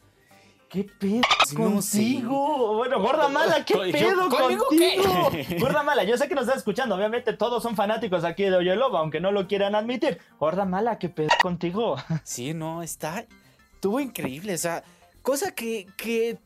[0.70, 1.20] ¿Qué pedo
[1.58, 2.76] No contigo?
[2.78, 5.30] Bueno, gorda mala, ¿qué Yo- pedo ¿conmigo contigo?
[5.32, 5.58] qué?
[5.60, 6.96] Gorda mala, yo sé que nos estás escuchando.
[6.96, 10.20] Obviamente todos son fanáticos aquí de Oye Lobo, aunque no lo quieran admitir.
[10.40, 11.98] Gorda mala, ¿qué pedo contigo?
[12.24, 13.26] Sí, no, está.
[13.74, 14.84] Estuvo increíble, o sea,
[15.24, 15.88] cosa que.
[15.98, 16.38] que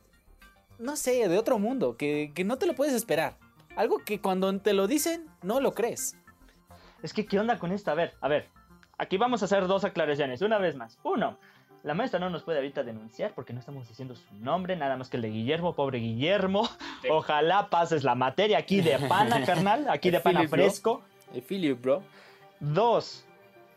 [0.80, 3.38] no sé, de otro mundo, que, que no te lo puedes esperar.
[3.76, 6.16] Algo que cuando te lo dicen, no lo crees.
[7.02, 7.92] Es que, ¿qué onda con esto?
[7.92, 8.48] A ver, a ver.
[8.98, 10.42] Aquí vamos a hacer dos aclaraciones.
[10.42, 11.00] Una vez más.
[11.04, 11.38] Uno,
[11.82, 15.10] la maestra no nos puede ahorita denunciar porque no estamos diciendo su nombre, nada más
[15.10, 16.66] que el de Guillermo, pobre Guillermo.
[17.02, 17.10] Sí.
[17.12, 19.90] Ojalá pases la materia aquí de pana, carnal.
[19.90, 20.50] Aquí de pana bro.
[20.50, 21.02] fresco.
[21.46, 22.04] Feel you, bro.
[22.60, 23.26] Dos,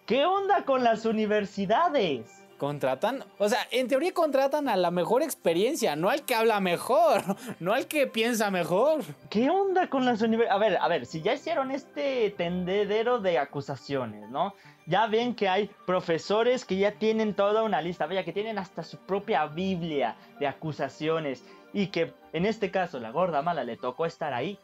[0.04, 2.44] ¿qué onda con las universidades?
[2.58, 7.22] Contratan, o sea, en teoría contratan a la mejor experiencia, no al que habla mejor,
[7.60, 9.02] no al que piensa mejor.
[9.28, 10.54] ¿Qué onda con las universidades?
[10.54, 14.54] A ver, a ver, si ya hicieron este tendedero de acusaciones, ¿no?
[14.86, 18.82] Ya ven que hay profesores que ya tienen toda una lista, vaya, que tienen hasta
[18.82, 24.06] su propia Biblia de acusaciones y que en este caso la gorda mala le tocó
[24.06, 24.58] estar ahí.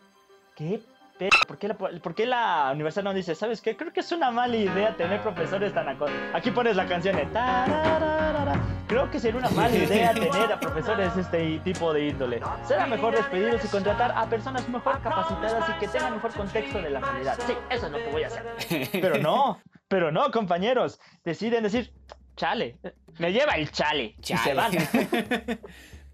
[0.55, 0.81] ¿Qué
[1.47, 3.77] ¿Por qué la, por qué la universidad no dice, sabes qué?
[3.77, 6.07] Creo que es una mala idea tener profesores tan aco-".
[6.35, 7.29] Aquí pones la canción de.
[8.89, 12.41] Creo que sería una mala idea tener a profesores de este tipo de índole.
[12.67, 16.91] Será mejor despedirlos y contratar a personas mejor capacitadas y que tengan mejor contexto de
[16.91, 17.39] la realidad.
[17.47, 18.45] Sí, eso es lo que voy a hacer.
[18.93, 20.99] Pero no, pero no, compañeros.
[21.23, 21.93] Deciden decir,
[22.37, 22.79] chale,
[23.19, 24.17] me lleva el chale.
[24.19, 24.73] Y se van.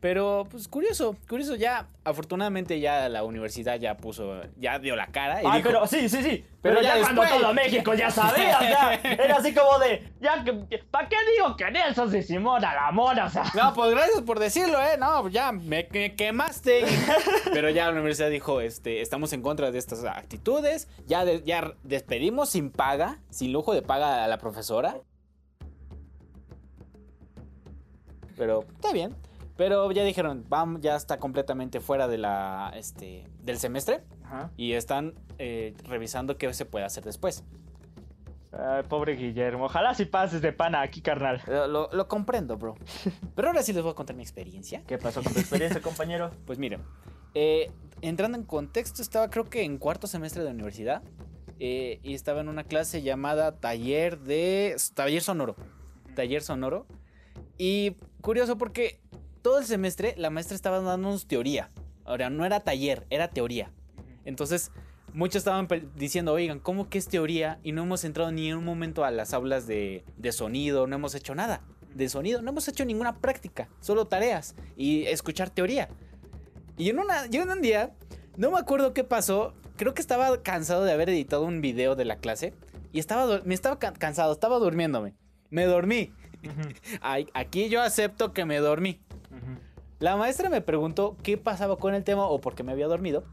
[0.01, 1.57] Pero, pues curioso, curioso.
[1.57, 5.43] Ya, afortunadamente, ya la universidad ya puso, ya dio la cara.
[5.43, 6.45] Y dijo, pero sí, sí, sí.
[6.63, 8.95] Pero Pero, ya ya, cuando todo México ya sabía, ya.
[9.03, 10.45] Era así como de, ya
[10.93, 13.25] ¿para qué digo que Nelson se Simón a la mona?
[13.25, 14.97] O sea, No, pues gracias por decirlo, eh.
[14.99, 16.85] No, ya me, me quemaste.
[17.53, 20.87] Pero ya la universidad dijo, este, estamos en contra de estas actitudes.
[21.07, 24.97] Ya, de- ya despedimos sin paga, sin lujo de paga a la profesora.
[28.37, 29.17] Pero está bien.
[29.59, 30.47] Pero ya dijeron,
[30.81, 34.51] ya está completamente fuera de la, este, del semestre Ajá.
[34.57, 37.45] y están eh, revisando qué se puede hacer después.
[38.53, 39.65] Ay, pobre Guillermo.
[39.67, 41.43] Ojalá si pases de pana aquí, carnal.
[41.47, 42.77] Lo, lo- lo comprendo, bro.
[43.35, 44.83] Pero ahora sí les voy a contar mi experiencia.
[44.87, 46.31] ¿Qué pasó con tu experiencia, compañero?
[46.47, 46.81] Pues miren,
[47.35, 51.03] eh, entrando en contexto, estaba creo que en cuarto semestre de universidad
[51.59, 55.57] eh, y estaba en una clase llamada taller de taller sonoro,
[56.15, 56.87] taller sonoro
[57.59, 59.01] y curioso porque
[59.49, 61.71] todo el semestre la maestra estaba dándonos teoría,
[62.05, 63.73] ahora no era taller, era teoría.
[64.27, 64.71] Entonces
[65.15, 67.59] muchos estaban diciendo, oigan, ¿cómo que es teoría?
[67.63, 70.97] Y no hemos entrado ni en un momento a las aulas de, de sonido, no
[70.97, 71.63] hemos hecho nada
[71.95, 75.89] de sonido, no hemos hecho ninguna práctica, solo tareas y escuchar teoría.
[76.77, 77.95] Y en, una, yo en un día,
[78.37, 82.05] no me acuerdo qué pasó, creo que estaba cansado de haber editado un video de
[82.05, 82.53] la clase
[82.93, 85.15] y estaba, me estaba ca- cansado, estaba durmiéndome.
[85.49, 86.13] Me dormí.
[87.01, 89.01] Ay, Aquí yo acepto que me dormí.
[89.99, 93.25] La maestra me preguntó qué pasaba con el tema o por qué me había dormido.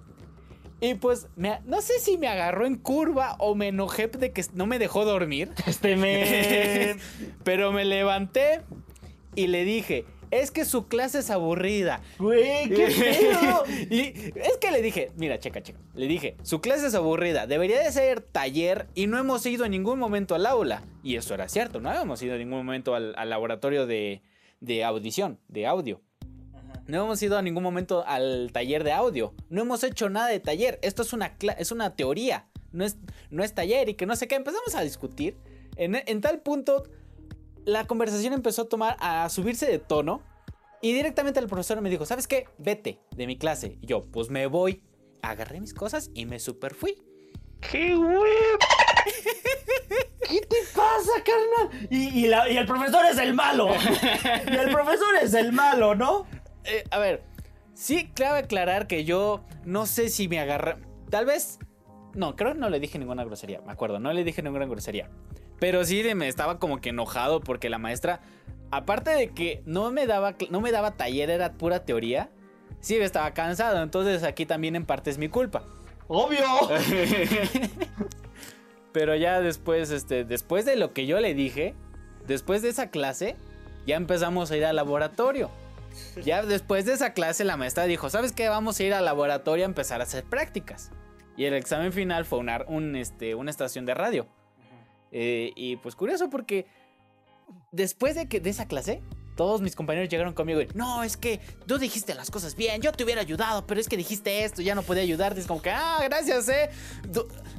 [0.81, 4.43] Y pues, me- no sé si me agarró en curva o me enojé de que
[4.53, 5.51] no me dejó dormir.
[5.67, 6.97] Este me...
[7.43, 8.61] Pero me levanté
[9.35, 12.01] y le dije, es que su clase es aburrida.
[12.19, 13.63] Güey, qué pedo.
[13.89, 15.79] y es que le dije, mira, checa, checa.
[15.93, 19.71] Le dije, su clase es aburrida, debería de ser taller y no hemos ido en
[19.71, 20.83] ningún momento al aula.
[21.03, 24.23] Y eso era cierto, no habíamos ido en ningún momento al, al laboratorio de,
[24.59, 26.01] de audición, de audio.
[26.87, 29.33] No hemos ido a ningún momento al taller de audio.
[29.49, 30.79] No hemos hecho nada de taller.
[30.83, 32.47] Esto es una, es una teoría.
[32.71, 32.97] No es,
[33.31, 34.35] no es taller y que no sé qué.
[34.35, 35.37] Empezamos a discutir.
[35.77, 36.83] En, en tal punto,
[37.65, 40.21] la conversación empezó a tomar, a subirse de tono.
[40.81, 42.47] Y directamente el profesor me dijo, ¿sabes qué?
[42.59, 43.79] Vete de mi clase.
[43.81, 44.83] Y yo, pues me voy.
[45.23, 47.01] Agarré mis cosas y me super fui.
[47.71, 48.31] ¡Qué güey!
[50.29, 51.87] ¿Qué te pasa, carnal?
[51.89, 53.69] Y, y la- y el profesor es el malo.
[54.51, 56.27] Y el profesor es el malo, ¿no?
[56.65, 57.23] Eh, a ver,
[57.73, 60.77] sí, cabe aclarar que yo no sé si me agarra.
[61.09, 61.59] Tal vez.
[62.13, 63.61] No, creo que no le dije ninguna grosería.
[63.61, 65.09] Me acuerdo, no le dije ninguna grosería.
[65.59, 68.21] Pero sí me estaba como que enojado porque la maestra,
[68.71, 72.29] aparte de que no me daba, no me daba taller, era pura teoría.
[72.79, 73.81] Sí, estaba cansado.
[73.81, 75.63] Entonces aquí también en parte es mi culpa.
[76.07, 76.45] Obvio.
[78.91, 81.73] Pero ya después, este, después de lo que yo le dije,
[82.27, 83.35] después de esa clase,
[83.85, 85.49] ya empezamos a ir al laboratorio.
[86.23, 88.49] Ya después de esa clase, la maestra dijo: ¿Sabes qué?
[88.49, 90.91] Vamos a ir al laboratorio a empezar a hacer prácticas.
[91.37, 94.27] Y el examen final fue una, un, este, una estación de radio.
[95.11, 96.65] Eh, y pues curioso porque
[97.71, 99.01] después de, que, de esa clase,
[99.35, 102.91] todos mis compañeros llegaron conmigo y, no, es que tú dijiste las cosas bien, yo
[102.91, 105.39] te hubiera ayudado, pero es que dijiste esto, ya no podía ayudarte.
[105.39, 106.69] Es como que, ah, gracias, eh.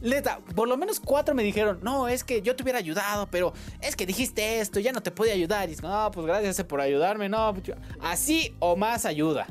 [0.03, 3.53] Neta, por lo menos cuatro me dijeron, no, es que yo te hubiera ayudado, pero
[3.81, 5.69] es que dijiste esto, ya no te podía ayudar.
[5.69, 7.55] Y es como, no, pues gracias eh, por ayudarme, no.
[7.55, 9.47] pues, Así o más ayuda.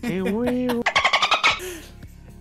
[0.00, 0.68] ¡Qué güey!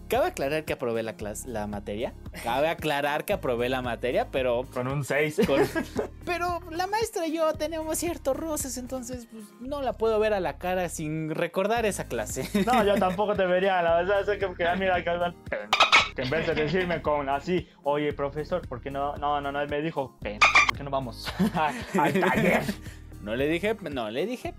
[0.07, 2.13] Cabe aclarar que aprobé la clase, la materia.
[2.43, 5.41] Cabe aclarar que aprobé la materia, pero Con un 6.
[5.47, 5.61] Con-
[6.25, 10.39] Pero la maestra y yo tenemos ciertos roces, entonces pues, no la puedo ver a
[10.39, 12.47] la cara sin recordar esa clase.
[12.65, 15.09] No, yo tampoco te vería, la verdad es que, que ah, mira, que
[16.21, 19.15] en vez de decirme con así, oye, profesor, ¿por qué no?
[19.17, 20.39] No, no, no, él me dijo, "Pen-
[20.69, 21.27] ¿por qué no vamos
[21.97, 22.61] al taller?
[23.21, 24.53] No le dije, no le dije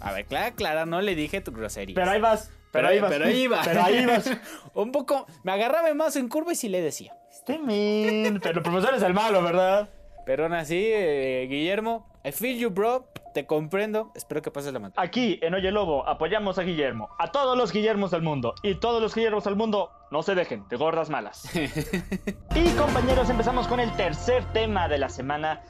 [0.00, 1.94] A ver, clara, clara, no le dije tu grosería.
[1.94, 3.10] Pero ahí vas, pero ahí vas.
[3.10, 3.62] pero ahí iba.
[3.64, 4.30] Pero ahí vas.
[4.74, 7.16] Un poco, me agarraba más en curva y sí le decía.
[7.30, 9.88] Este men, pero el profesor es el malo, ¿verdad?
[10.26, 13.08] Pero aún así, eh, Guillermo, I feel you, bro.
[13.32, 14.10] Te comprendo.
[14.14, 15.06] Espero que pases la materia.
[15.06, 18.54] Aquí en Oye Lobo apoyamos a Guillermo, a todos los Guillermos del mundo.
[18.62, 21.48] Y todos los Guillermos del mundo no se dejen de gordas malas.
[22.54, 25.62] y compañeros, empezamos con el tercer tema de la semana.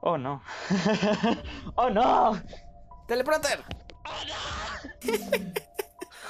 [0.00, 0.42] Oh no.
[1.74, 2.40] oh no.
[3.06, 3.60] ¡Teleprompter!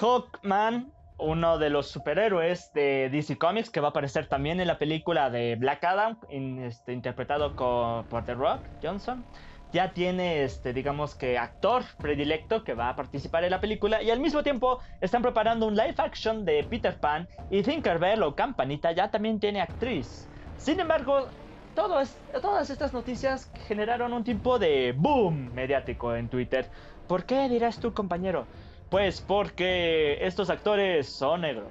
[0.00, 4.78] Hawkman, uno de los superhéroes de DC Comics, que va a aparecer también en la
[4.78, 9.28] película de Black Adam, este, interpretado co- por The Rock Johnson.
[9.72, 14.10] Ya tiene, este, digamos que actor predilecto que va a participar en la película y
[14.10, 18.92] al mismo tiempo están preparando un live action de Peter Pan y Tinkerbell o Campanita
[18.92, 20.30] ya también tiene actriz.
[20.56, 21.30] Sin embargo,
[21.74, 26.70] todas estas noticias generaron un tipo de boom mediático en Twitter.
[27.06, 28.50] ¿Por qué dirás tú, compañero?
[28.90, 31.70] Pues porque estos actores son negros.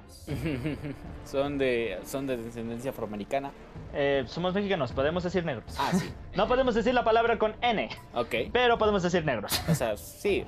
[1.25, 3.51] son, de, son de descendencia afroamericana.
[3.93, 5.75] Eh, somos mexicanos, podemos decir negros.
[5.77, 6.10] Ah, sí.
[6.36, 8.36] No podemos decir la palabra con N, Ok.
[8.53, 9.62] pero podemos decir negros.
[9.69, 10.45] O sea, sí.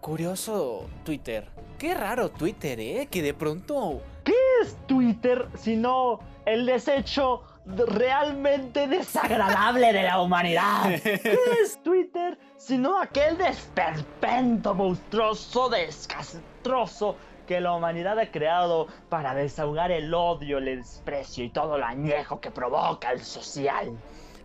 [0.00, 1.46] Curioso Twitter.
[1.78, 3.08] Qué raro Twitter, ¿eh?
[3.10, 4.02] Que de pronto...
[4.24, 7.42] ¿Qué es Twitter sino el desecho
[7.76, 11.00] realmente desagradable de la humanidad?
[11.02, 19.90] ¿Qué es Twitter sino aquel desperpento monstruoso, descastroso que la humanidad ha creado para desahogar
[19.90, 23.96] el odio, el desprecio y todo lo añejo que provoca el social?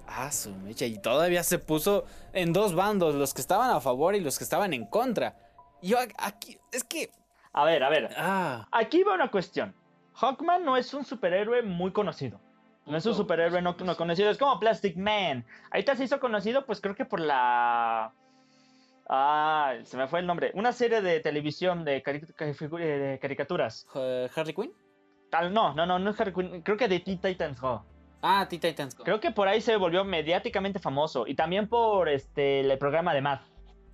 [0.08, 0.86] Ah, su mecha.
[0.86, 4.44] Y todavía se puso en dos bandos, los que estaban a favor y los que
[4.44, 5.36] estaban en contra.
[5.82, 6.58] Yo aquí...
[6.72, 7.10] Es que...
[7.54, 8.10] A ver, a ver.
[8.18, 8.68] Ah.
[8.72, 9.76] Aquí va una cuestión.
[10.16, 12.40] Hawkman no es un superhéroe muy conocido.
[12.86, 14.30] No es un superhéroe no, no conocido.
[14.30, 15.44] Es como Plastic Man.
[15.72, 18.14] Ahorita se hizo conocido, pues creo que por la.
[19.08, 20.52] Ah, se me fue el nombre.
[20.56, 23.88] Una serie de televisión de, cari- eh, de caricaturas.
[23.96, 24.72] eh, ¿Harley Quinn?
[25.30, 26.62] Tal, no, no, no, no es Harley Quinn.
[26.62, 27.84] Creo que de Teen Titans Go.
[28.22, 29.04] Ah, Teen Titans Go.
[29.04, 31.28] Creo que por ahí se volvió mediáticamente famoso.
[31.28, 33.42] Y también por este el programa de Math.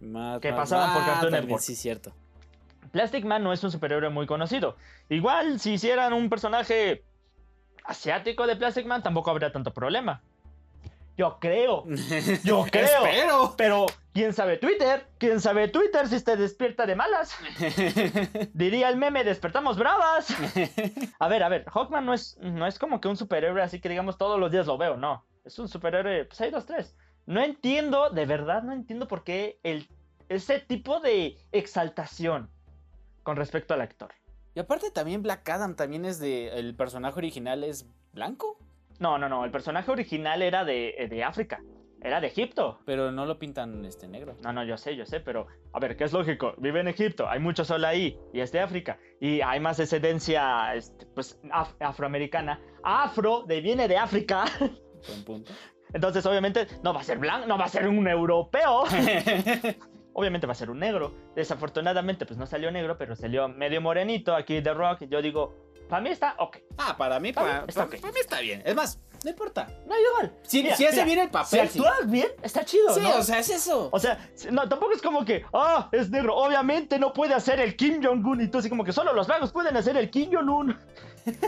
[0.01, 1.61] Más- que más- pasaban por Cartoon Network.
[1.61, 2.13] Sí, cierto.
[2.91, 4.75] Plastic Man no es un superhéroe muy conocido.
[5.09, 7.03] Igual, si hicieran un personaje
[7.83, 10.21] asiático de Plastic Man, tampoco habría tanto problema.
[11.17, 11.85] Yo creo.
[12.43, 13.05] Yo creo.
[13.05, 13.53] Espero.
[13.57, 15.07] Pero, ¿quién sabe Twitter?
[15.17, 17.37] ¿Quién sabe Twitter si te despierta de malas?
[18.53, 20.35] Diría el meme, despertamos bravas.
[21.19, 23.89] A ver, a ver, Hawkman no es, no es como que un superhéroe así que
[23.89, 25.25] digamos todos los días lo veo, no.
[25.45, 26.95] Es un superhéroe, pues hay dos, tres.
[27.25, 29.87] No entiendo, de verdad no entiendo por qué el,
[30.29, 32.49] ese tipo de exaltación
[33.23, 34.11] con respecto al actor.
[34.53, 36.49] Y aparte también Black Adam también es de...
[36.49, 38.57] El personaje original es blanco.
[38.99, 41.59] No, no, no, el personaje original era de, de África,
[42.01, 42.79] era de Egipto.
[42.85, 44.35] Pero no lo pintan este negro.
[44.43, 46.53] No, no, yo sé, yo sé, pero a ver, ¿qué es lógico?
[46.57, 50.75] Vive en Egipto, hay mucho sol ahí y es de África y hay más descendencia,
[50.75, 52.59] este, pues, af- afroamericana.
[52.83, 54.45] Afro, de viene de África.
[54.59, 55.51] Buen punto.
[55.93, 58.83] Entonces, obviamente, no va a ser blanco, no va a ser un europeo.
[60.13, 61.13] Obviamente va a ser un negro.
[61.35, 65.03] Desafortunadamente, pues no salió negro, pero salió medio morenito aquí de Rock.
[65.09, 65.55] Yo digo,
[65.89, 66.57] para mí está ok.
[66.77, 68.01] ah, para mí, Está para, está para- ok.
[68.01, 68.61] para mí está bien.
[68.65, 69.67] Es más, no importa.
[69.85, 70.33] No, igual.
[70.43, 71.69] Si, Mira, si hace mira, bien el Si papel.
[71.69, 71.79] sí.
[71.79, 73.17] actúas bien, está chido, Sí, ¿no?
[73.17, 73.89] o sea, es eso.
[73.91, 76.35] O sea, no, tampoco es como que, ah, es negro.
[76.35, 79.51] Obviamente no puede hacer el Kim Jong-un y tú así como que solo los blancos
[79.51, 80.77] pueden hacer el Kim Jong-un.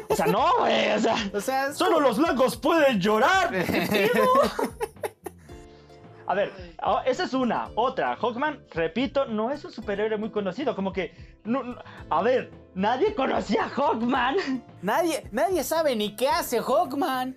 [0.10, 3.52] O sea, no, güey, o sea, O sea, es solo los blancos pueden llorar.
[6.25, 7.69] A ver, ah, esa es una.
[7.75, 10.75] Otra, Hawkman, repito, no es un superhéroe muy conocido.
[10.75, 11.13] Como que,
[12.09, 14.63] a ver, nadie conocía a Hawkman.
[14.81, 17.36] Nadie, nadie sabe ni qué hace Hawkman.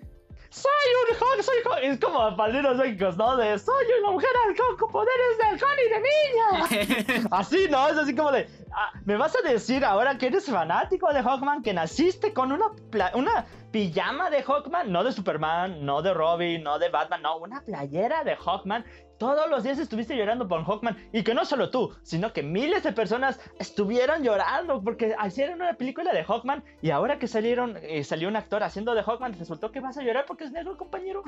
[0.56, 0.70] Soy
[1.02, 1.78] un Hawk, soy Hawk.
[1.82, 3.36] Es como padrinos mágicos, ¿no?
[3.36, 7.28] De soy una mujer halcón con poderes de halcón y de niña.
[7.30, 7.86] Así, ¿no?
[7.88, 8.48] Es así como de.
[8.74, 11.62] ah, ¿Me vas a decir ahora que eres fanático de Hawkman?
[11.62, 12.68] Que naciste con una,
[13.12, 17.60] una pijama de Hawkman, no de Superman, no de Robin, no de Batman, no, una
[17.60, 18.82] playera de Hawkman.
[19.18, 22.82] Todos los días estuviste llorando por Hawkman y que no solo tú, sino que miles
[22.82, 28.04] de personas estuvieron llorando porque hicieron una película de Hawkman y ahora que salieron eh,
[28.04, 31.22] salió un actor haciendo de Hawkman resultó que vas a llorar porque es negro, compañero.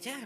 [0.00, 0.16] Ya.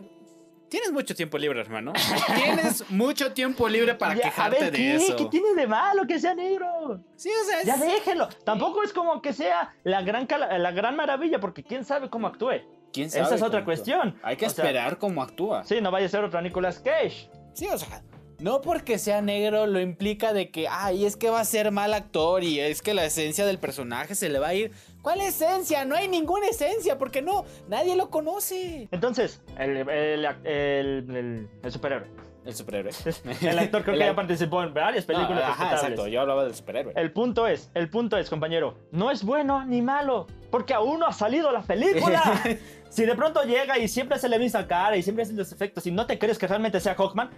[0.68, 1.92] Tienes mucho tiempo libre, hermano.
[2.36, 4.94] Tienes mucho tiempo libre para Ya, quejarte a ver, de ¿qué?
[4.96, 5.16] eso.
[5.16, 7.00] ¿Qué tiene de malo que sea negro?
[7.16, 8.28] Sí, o sea, es- Ya déjelo.
[8.44, 12.60] Tampoco es como que sea la gran, la gran maravilla porque quién sabe cómo actúe.
[12.92, 14.18] ¿Quién Esa sabe es otra cuestión.
[14.22, 15.64] Hay que O sea, esperar cómo actúa.
[15.64, 17.29] Sí, no vaya a ser otro Nicolas Cage.
[17.55, 18.03] Sí, o sea,
[18.38, 21.92] no porque sea negro lo implica de que, ay, es que va a ser mal
[21.94, 24.72] actor y es que la esencia del personaje se le va a ir.
[25.03, 25.85] ¿Cuál esencia?
[25.85, 28.88] No hay ninguna esencia, porque no, nadie lo conoce.
[28.90, 32.07] Entonces, el, el, el, el- el superhéroe.
[32.44, 32.90] El superhéroe.
[33.42, 36.44] El actor creo El que ya participó en varias películas No, ajá, exacto, yo hablaba
[36.44, 36.94] del superhéroe.
[36.96, 41.07] El punto es, el punto es, compañero, no es bueno ni malo, porque aún no
[41.07, 42.22] ha salido la película.
[42.88, 45.53] si de pronto llega y siempre se le ve esa cara y siempre hacen los
[45.53, 47.30] efectos y no te crees que realmente sea Hawkman,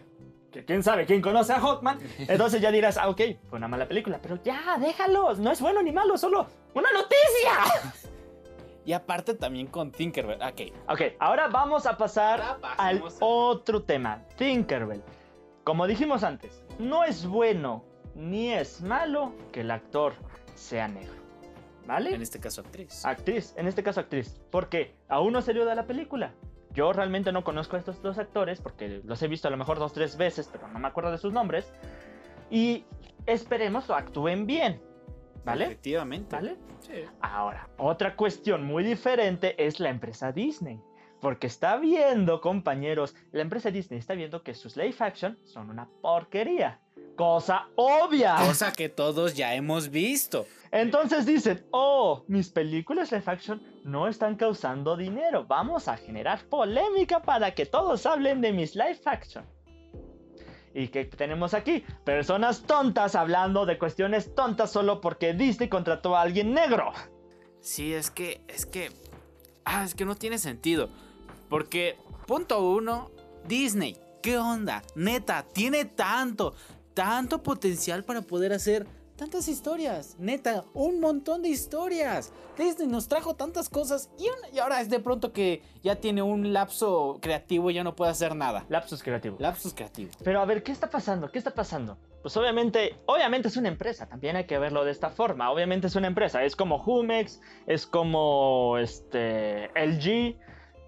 [0.53, 3.89] que quién sabe quién conoce a Hawkman, entonces ya dirás, ah, ok, fue una mala
[3.89, 8.13] película, pero ya, déjalo, no es bueno ni malo, solo una noticia.
[8.85, 10.43] Y aparte también con Tinkerbell.
[10.43, 10.73] Ok.
[10.89, 15.03] Ok, ahora vamos a pasar Ahora al otro tema, Tinkerbell.
[15.65, 20.15] Como dijimos antes, no es bueno ni es malo que el actor
[20.55, 21.15] sea negro.
[21.87, 22.15] ¿Vale?
[22.15, 23.05] En este caso, actriz.
[23.05, 24.41] Actriz, en este caso actriz.
[24.51, 26.33] Porque aún no salió de la película.
[26.73, 29.79] Yo realmente no conozco a estos dos actores porque los he visto a lo mejor
[29.79, 31.73] dos, tres veces, pero no me acuerdo de sus nombres.
[32.51, 32.85] Y
[33.27, 34.81] esperemos que actúen bien.
[35.45, 35.65] ¿Vale?
[35.65, 36.37] Efectivamente.
[36.37, 36.57] ¿Vale?
[36.81, 37.05] Sí.
[37.21, 40.81] Ahora, otra cuestión muy diferente es la empresa Disney.
[41.21, 45.89] Porque está viendo, compañeros, la empresa Disney está viendo que sus live action son una
[46.01, 46.81] porquería.
[47.15, 48.37] Cosa obvia.
[48.45, 50.47] Cosa que todos ya hemos visto.
[50.73, 55.45] Entonces dicen, oh, mis películas live action no están causando dinero.
[55.47, 59.45] Vamos a generar polémica para que todos hablen de mis live action.
[60.75, 61.85] ¿Y qué tenemos aquí?
[62.05, 66.93] Personas tontas hablando de cuestiones tontas solo porque Disney contrató a alguien negro.
[67.61, 68.91] Sí, es que, es que,
[69.65, 70.89] ah, es que no tiene sentido.
[71.49, 71.97] Porque,
[72.27, 73.11] punto uno,
[73.47, 74.83] Disney, ¿qué onda?
[74.95, 76.55] Neta, tiene tanto,
[76.95, 78.87] tanto potencial para poder hacer
[79.17, 80.17] tantas historias.
[80.19, 82.33] Neta, un montón de historias.
[82.59, 86.23] Disney nos trajo tantas cosas y, un- y ahora es de pronto que ya tiene
[86.23, 88.65] un lapso creativo y ya no puede hacer nada.
[88.69, 89.37] Lapsus creativo.
[89.39, 90.11] Lapsus creativo.
[90.25, 91.31] Pero a ver, ¿qué está pasando?
[91.31, 91.97] ¿Qué está pasando?
[92.23, 95.51] Pues obviamente, obviamente es una empresa, también hay que verlo de esta forma.
[95.51, 100.37] Obviamente es una empresa, es como Jumex, es como este LG.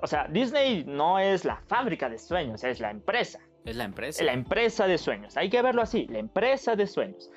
[0.03, 3.41] O sea, Disney no es la fábrica de sueños, es la empresa.
[3.64, 4.22] Es la empresa.
[4.22, 5.37] La empresa de sueños.
[5.39, 7.31] Hay que verlo así, la empresa de sueños.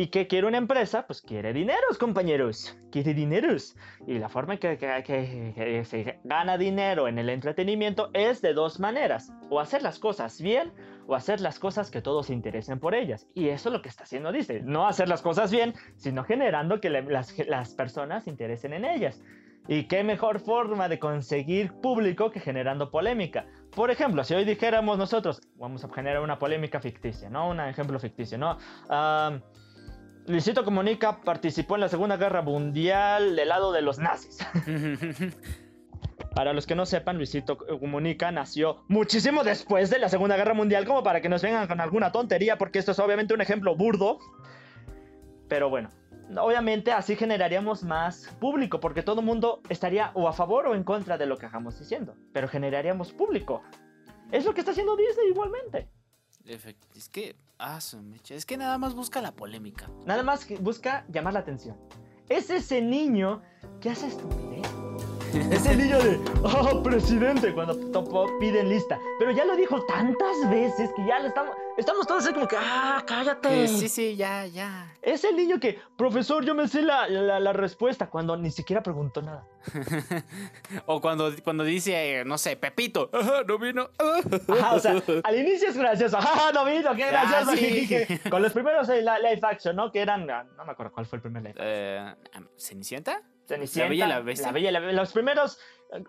[0.00, 1.04] ¿Y qué quiere una empresa?
[1.08, 2.78] Pues quiere dineros, compañeros.
[2.92, 3.74] Quiere dineros.
[4.06, 8.40] Y la forma en que, que- que- que se gana dinero en el entretenimiento es
[8.40, 9.32] de dos maneras.
[9.50, 10.72] O hacer las cosas bien
[11.08, 13.26] o hacer las cosas que todos se interesen por ellas.
[13.34, 14.60] Y eso es lo que está haciendo Disney.
[14.62, 18.84] No hacer las cosas bien, sino generando que le- las, las personas se interesen en
[18.84, 19.20] ellas.
[19.66, 23.46] Y qué mejor forma de conseguir público que generando polémica.
[23.74, 27.48] Por ejemplo, si hoy dijéramos nosotros, vamos a generar una polémica ficticia, ¿no?
[27.50, 28.56] Un ejemplo ficticio, ¿no?
[28.88, 29.42] Am,
[30.28, 34.38] Luisito Comunica participó en la Segunda Guerra Mundial del lado de los nazis.
[36.34, 40.84] Para los que no sepan, Luisito Comunica nació muchísimo después de la Segunda Guerra Mundial,
[40.84, 44.18] como para que nos vengan con alguna tontería, porque esto es obviamente un ejemplo burdo.
[45.48, 45.90] Pero bueno,
[46.36, 50.84] obviamente así generaríamos más público, porque todo el mundo estaría o a favor o en
[50.84, 52.14] contra de lo que hagamos diciendo.
[52.32, 53.62] Pero generaríamos público.
[54.30, 55.88] Es lo que está haciendo Disney igualmente.
[56.44, 57.78] Es que, ah,
[58.28, 59.90] es que nada más busca la polémica.
[60.06, 61.76] Nada más busca llamar la atención.
[62.28, 63.42] Es ese niño
[63.80, 64.57] que hace estupidez.
[65.50, 67.76] Es el niño de, oh, presidente, cuando
[68.38, 68.98] piden lista.
[69.18, 72.56] Pero ya lo dijo tantas veces que ya le estamos, estamos todos así como que,
[72.58, 73.64] ah, cállate.
[73.64, 74.94] Eh, sí, sí, ya, ya.
[75.02, 78.82] Es el niño que, profesor, yo me sé la, la- la respuesta cuando ni siquiera
[78.82, 79.44] preguntó nada.
[80.86, 83.90] O cuando, cuando dice, eh, no sé, Pepito, ajá, no vino.
[83.98, 84.20] ah".
[84.60, 86.18] Ajá, o sea, al inicio es gracioso.
[86.20, 86.94] ¡Ja, no vino!
[86.94, 87.50] ¡Qué gracioso!
[87.52, 87.64] Ah, sí.
[87.86, 88.18] jijiji!
[88.30, 89.90] Con los primeros eh, la- live action, ¿no?
[89.92, 91.66] Que eran, ah, no me acuerdo cuál fue el primer live action.
[91.68, 93.22] Eh, ¿Cenicienta?
[93.48, 94.46] Cenicienta, La Bella y la Bestia.
[94.46, 95.00] La Bella y la Bestia.
[95.00, 95.58] Los primeros,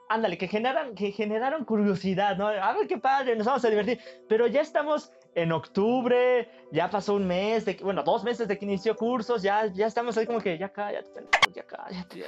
[0.09, 2.47] ándale, que generan, que generaron curiosidad, ¿no?
[2.47, 3.99] A ver qué padre, nos vamos a divertir.
[4.27, 8.65] Pero ya estamos en octubre, ya pasó un mes, de, bueno, dos meses de que
[8.65, 11.21] inició cursos, ya, ya estamos ahí como que ya cállate,
[11.53, 12.25] ya cállate.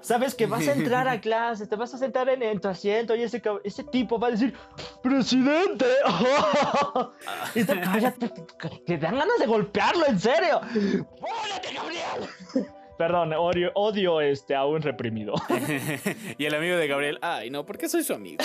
[0.00, 3.14] Sabes que vas a entrar a clases, te vas a sentar en, en tu asiento
[3.14, 4.54] y ese, ese tipo va a decir,
[5.02, 5.86] ¡Presidente!
[7.54, 8.28] y cállate,
[8.86, 10.60] te dan ganas de golpearlo, en serio.
[11.20, 12.28] ¡Pólate, Gabriel!
[13.02, 15.34] Perdón, odio, odio este, a un reprimido.
[16.38, 18.38] y el amigo de Gabriel, ay, no, porque soy su amigo.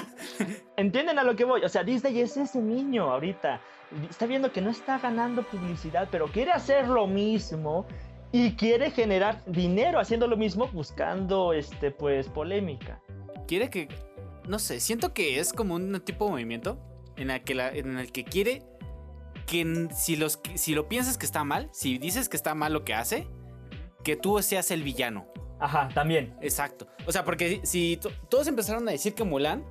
[0.78, 1.62] ¿Entienden a lo que voy?
[1.62, 3.60] O sea, Disney es ese niño ahorita.
[4.08, 7.84] Está viendo que no está ganando publicidad, pero quiere hacer lo mismo
[8.32, 13.02] y quiere generar dinero haciendo lo mismo, buscando, este, pues, polémica.
[13.46, 13.88] quiere que,
[14.48, 16.78] no sé, siento que es como un tipo de movimiento
[17.18, 18.62] en el que, la- en el que quiere
[19.46, 22.82] que si, los, si lo piensas que está mal, si dices que está mal lo
[22.84, 23.26] que hace,
[24.04, 25.26] que tú seas el villano.
[25.58, 26.36] Ajá, también.
[26.40, 26.86] Exacto.
[27.06, 29.64] O sea, porque si to- todos empezaron a decir que Mulan,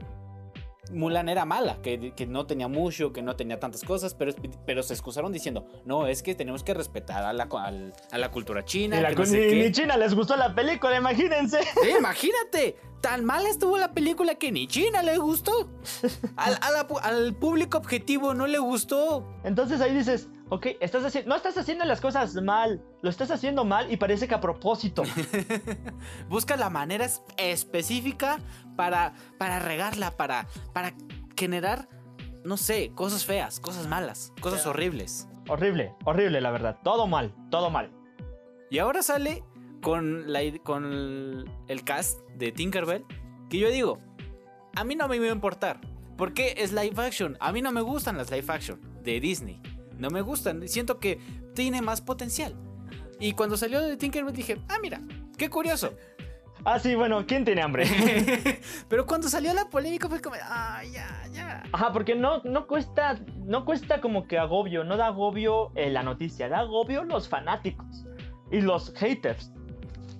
[0.91, 4.33] Mulan era mala, que, que no tenía mucho, que no tenía tantas cosas, pero,
[4.65, 8.31] pero se excusaron diciendo, no, es que tenemos que respetar a la, al- a la
[8.31, 8.95] cultura china.
[8.95, 9.63] Ni, la- que no sé ni- qué".
[9.65, 11.59] ni China les gustó la película, imagínense.
[11.61, 15.69] Sí, imagínate, tan mal estuvo la película que ni China le gustó.
[16.35, 19.27] Al, a la pu- al público objetivo no le gustó.
[19.43, 23.65] Entonces ahí dices, ok, estás haci- no estás haciendo las cosas mal, lo estás haciendo
[23.65, 25.03] mal y parece que a propósito.
[26.29, 28.39] Busca la manera es- específica
[28.75, 30.93] para, para regarla, para, para
[31.37, 31.87] generar,
[32.43, 35.27] no sé, cosas feas, cosas malas, cosas horribles.
[35.47, 36.77] horrible, horrible, la verdad.
[36.83, 37.91] Todo mal, todo mal.
[38.69, 39.43] Y ahora sale
[39.81, 43.05] con, la, con el cast de Tinkerbell,
[43.49, 43.99] que yo digo,
[44.75, 45.81] a mí no me iba a importar,
[46.17, 47.37] porque es live action.
[47.39, 49.61] A mí no me gustan las live action de Disney.
[49.99, 51.19] No me gustan, siento que
[51.53, 52.55] tiene más potencial.
[53.19, 55.01] Y cuando salió de Tinkerbell dije, ah, mira,
[55.37, 55.93] qué curioso.
[56.65, 57.85] Ah, sí, bueno, ¿quién tiene hambre?
[58.89, 61.63] Pero cuando salió la polémica fue como, ah, ya, ya.
[61.71, 66.03] Ajá, porque no, no cuesta, no cuesta como que agobio, no da agobio eh, la
[66.03, 68.05] noticia, da agobio los fanáticos
[68.51, 69.51] y los haters.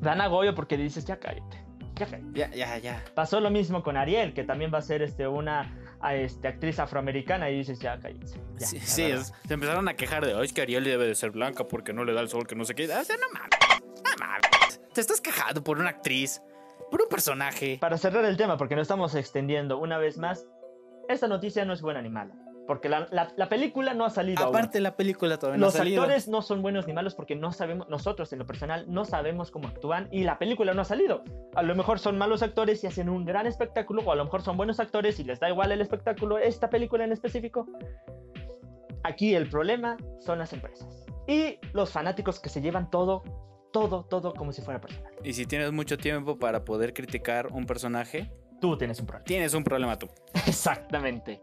[0.02, 1.66] Dan agobio porque dices, ya cállate.
[1.96, 2.08] Ya.
[2.34, 3.04] Ya, ya, ya.
[3.14, 6.80] Pasó lo mismo con Ariel, que también va a ser este, una a, este, actriz
[6.80, 8.40] afroamericana y dices, ya cállense.
[8.58, 11.32] ya, sí, es- se empezaron a quejar de, "Ay, es que Ariel debe de ser
[11.32, 12.86] blanca porque no le da el sol, que no sé qué.
[12.86, 13.60] O sea, no mames,
[14.04, 14.82] no mames.
[14.94, 16.42] Te estás quejando por una actriz,
[16.92, 17.78] por un personaje.
[17.80, 20.48] Para cerrar el tema, porque nos estamos extendiendo una vez más,
[21.08, 22.34] esta noticia no es buena ni mala.
[22.70, 24.56] Porque la, la- la película no ha salido aún.
[24.56, 26.04] Aparte, la película todavía no Los ha salido.
[26.04, 29.50] actores no son buenos ni malos porque no sabemos, nosotros en lo personal no sabemos
[29.50, 31.24] cómo actúan y la película no ha salido.
[31.56, 34.44] A lo mejor son malos actores y hacen un gran espectáculo o a lo mejor
[34.44, 37.66] son buenos actores y les da igual el espectáculo, esta película en específico.
[39.04, 43.24] Aquí el problema son las empresas y los fanáticos que se llevan todo,
[43.74, 45.12] todo, todo como si fuera personal.
[45.24, 49.26] Y si tienes mucho tiempo para poder criticar un personaje, Tú tienes un problema.
[49.26, 50.10] tienes un problema tú.
[50.46, 51.42] Exactamente.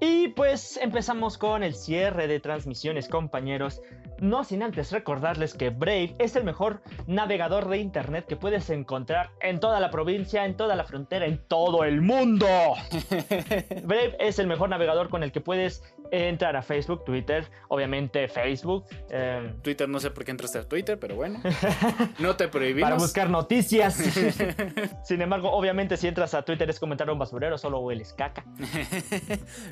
[0.00, 3.80] Y pues empezamos con el cierre de transmisiones, compañeros.
[4.18, 9.30] No sin antes recordarles que Brave es el mejor navegador de internet que puedes encontrar
[9.40, 12.46] en toda la provincia, en toda la frontera, en todo el mundo.
[13.84, 15.82] Brave es el mejor navegador con el que puedes
[16.12, 20.98] entrar a Facebook, Twitter, obviamente Facebook, eh, Twitter, no sé por qué entraste a Twitter,
[20.98, 21.40] pero bueno.
[22.18, 22.90] No te prohibimos.
[22.90, 23.94] para buscar noticias.
[25.04, 28.44] Sin embargo, obviamente si entras a Twitter es comentar un basurero, solo hueles caca.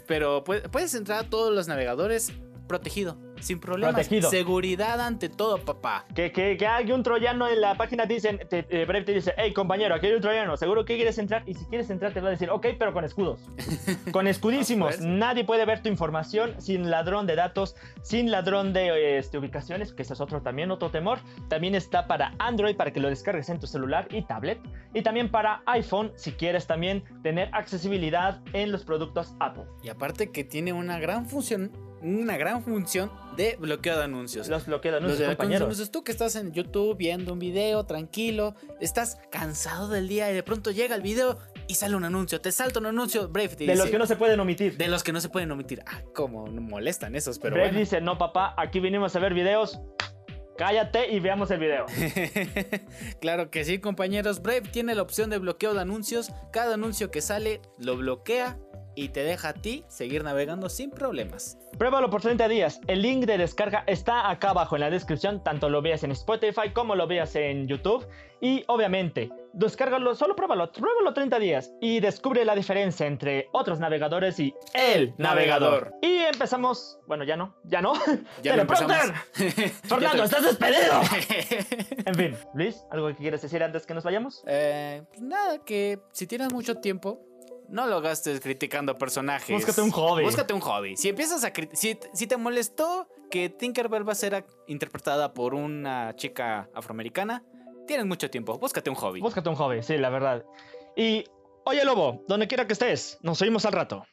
[0.07, 2.33] Pero pu- puedes entrar a todos los navegadores
[2.71, 3.95] protegido, sin problemas.
[3.95, 4.31] Protegido.
[4.31, 6.07] Seguridad ante todo, papá.
[6.15, 9.35] Que, que, que hay un troyano en la página, te dicen, te, Brave te dice,
[9.37, 11.43] hey compañero, aquí hay un troyano, seguro que quieres entrar.
[11.47, 13.41] Y si quieres entrar, te va a decir, ok, pero con escudos.
[14.13, 14.97] Con escudísimos.
[14.97, 15.01] Pues.
[15.01, 20.03] Nadie puede ver tu información sin ladrón de datos, sin ladrón de este, ubicaciones, que
[20.03, 21.19] ese es otro también, otro temor.
[21.49, 24.61] También está para Android, para que lo descargues en tu celular y tablet.
[24.95, 29.65] Y también para iPhone, si quieres también tener accesibilidad en los productos Apple.
[29.83, 31.73] Y aparte que tiene una gran función,
[32.03, 34.49] una gran función de bloqueo de anuncios.
[34.49, 35.63] Los bloqueo de Los anuncios, de compañeros.
[35.67, 40.35] anuncios, tú que estás en YouTube viendo un video tranquilo, estás cansado del día y
[40.35, 41.39] de pronto llega el video
[41.69, 44.07] y sale un anuncio, te salta un anuncio, Brave te De los dice- que no
[44.07, 44.77] se pueden omitir.
[44.77, 45.83] de los que no se pueden omitir.
[45.87, 47.81] Ah, cómo molestan esos, pero Brave bueno.
[47.81, 49.81] dice, no papá, aquí vinimos a ver videos.
[50.59, 51.87] Cállate y veamos el video.
[53.21, 54.43] claro que sí, compañeros.
[54.43, 56.31] Brave tiene la opción de bloqueo de anuncios.
[56.53, 58.59] Cada anuncio que sale lo bloquea
[58.95, 61.59] y te deja a ti seguir navegando sin problemas.
[61.79, 62.81] Pruébalo por 30 días.
[62.87, 66.73] El link de descarga está acá abajo en la descripción, tanto lo veas en Spotify
[66.75, 68.07] como lo veas en YouTube.
[68.43, 74.39] Y obviamente, descárgalo, solo pruébalo, pruébalo 30 días y descubre la diferencia entre otros navegadores
[74.41, 75.95] y el navegador.
[76.01, 77.93] Y empezamos, bueno, ya no, ya no.
[78.43, 78.55] Ya.
[79.85, 81.01] Fernando, estás despedido.
[82.07, 84.43] En fin, Luis, ¿algo que quieres decir antes que nos vayamos?
[84.47, 87.21] Eh, pues nada, que si tienes mucho tiempo,
[87.71, 89.55] no lo gastes criticando personajes.
[89.55, 90.25] Búscate un hobby.
[90.25, 90.97] Búscate un hobby.
[90.97, 96.15] Si empiezas a si, si te molestó que Tinkerbell va a ser interpretada por una
[96.17, 97.45] chica afroamericana,
[97.87, 98.59] tienes mucho tiempo.
[98.59, 99.21] Búscate un hobby.
[99.21, 100.45] Búscate un hobby, sí, la verdad.
[100.97, 101.25] Y,
[101.65, 104.05] oye Lobo, donde quiera que estés, nos oímos al rato.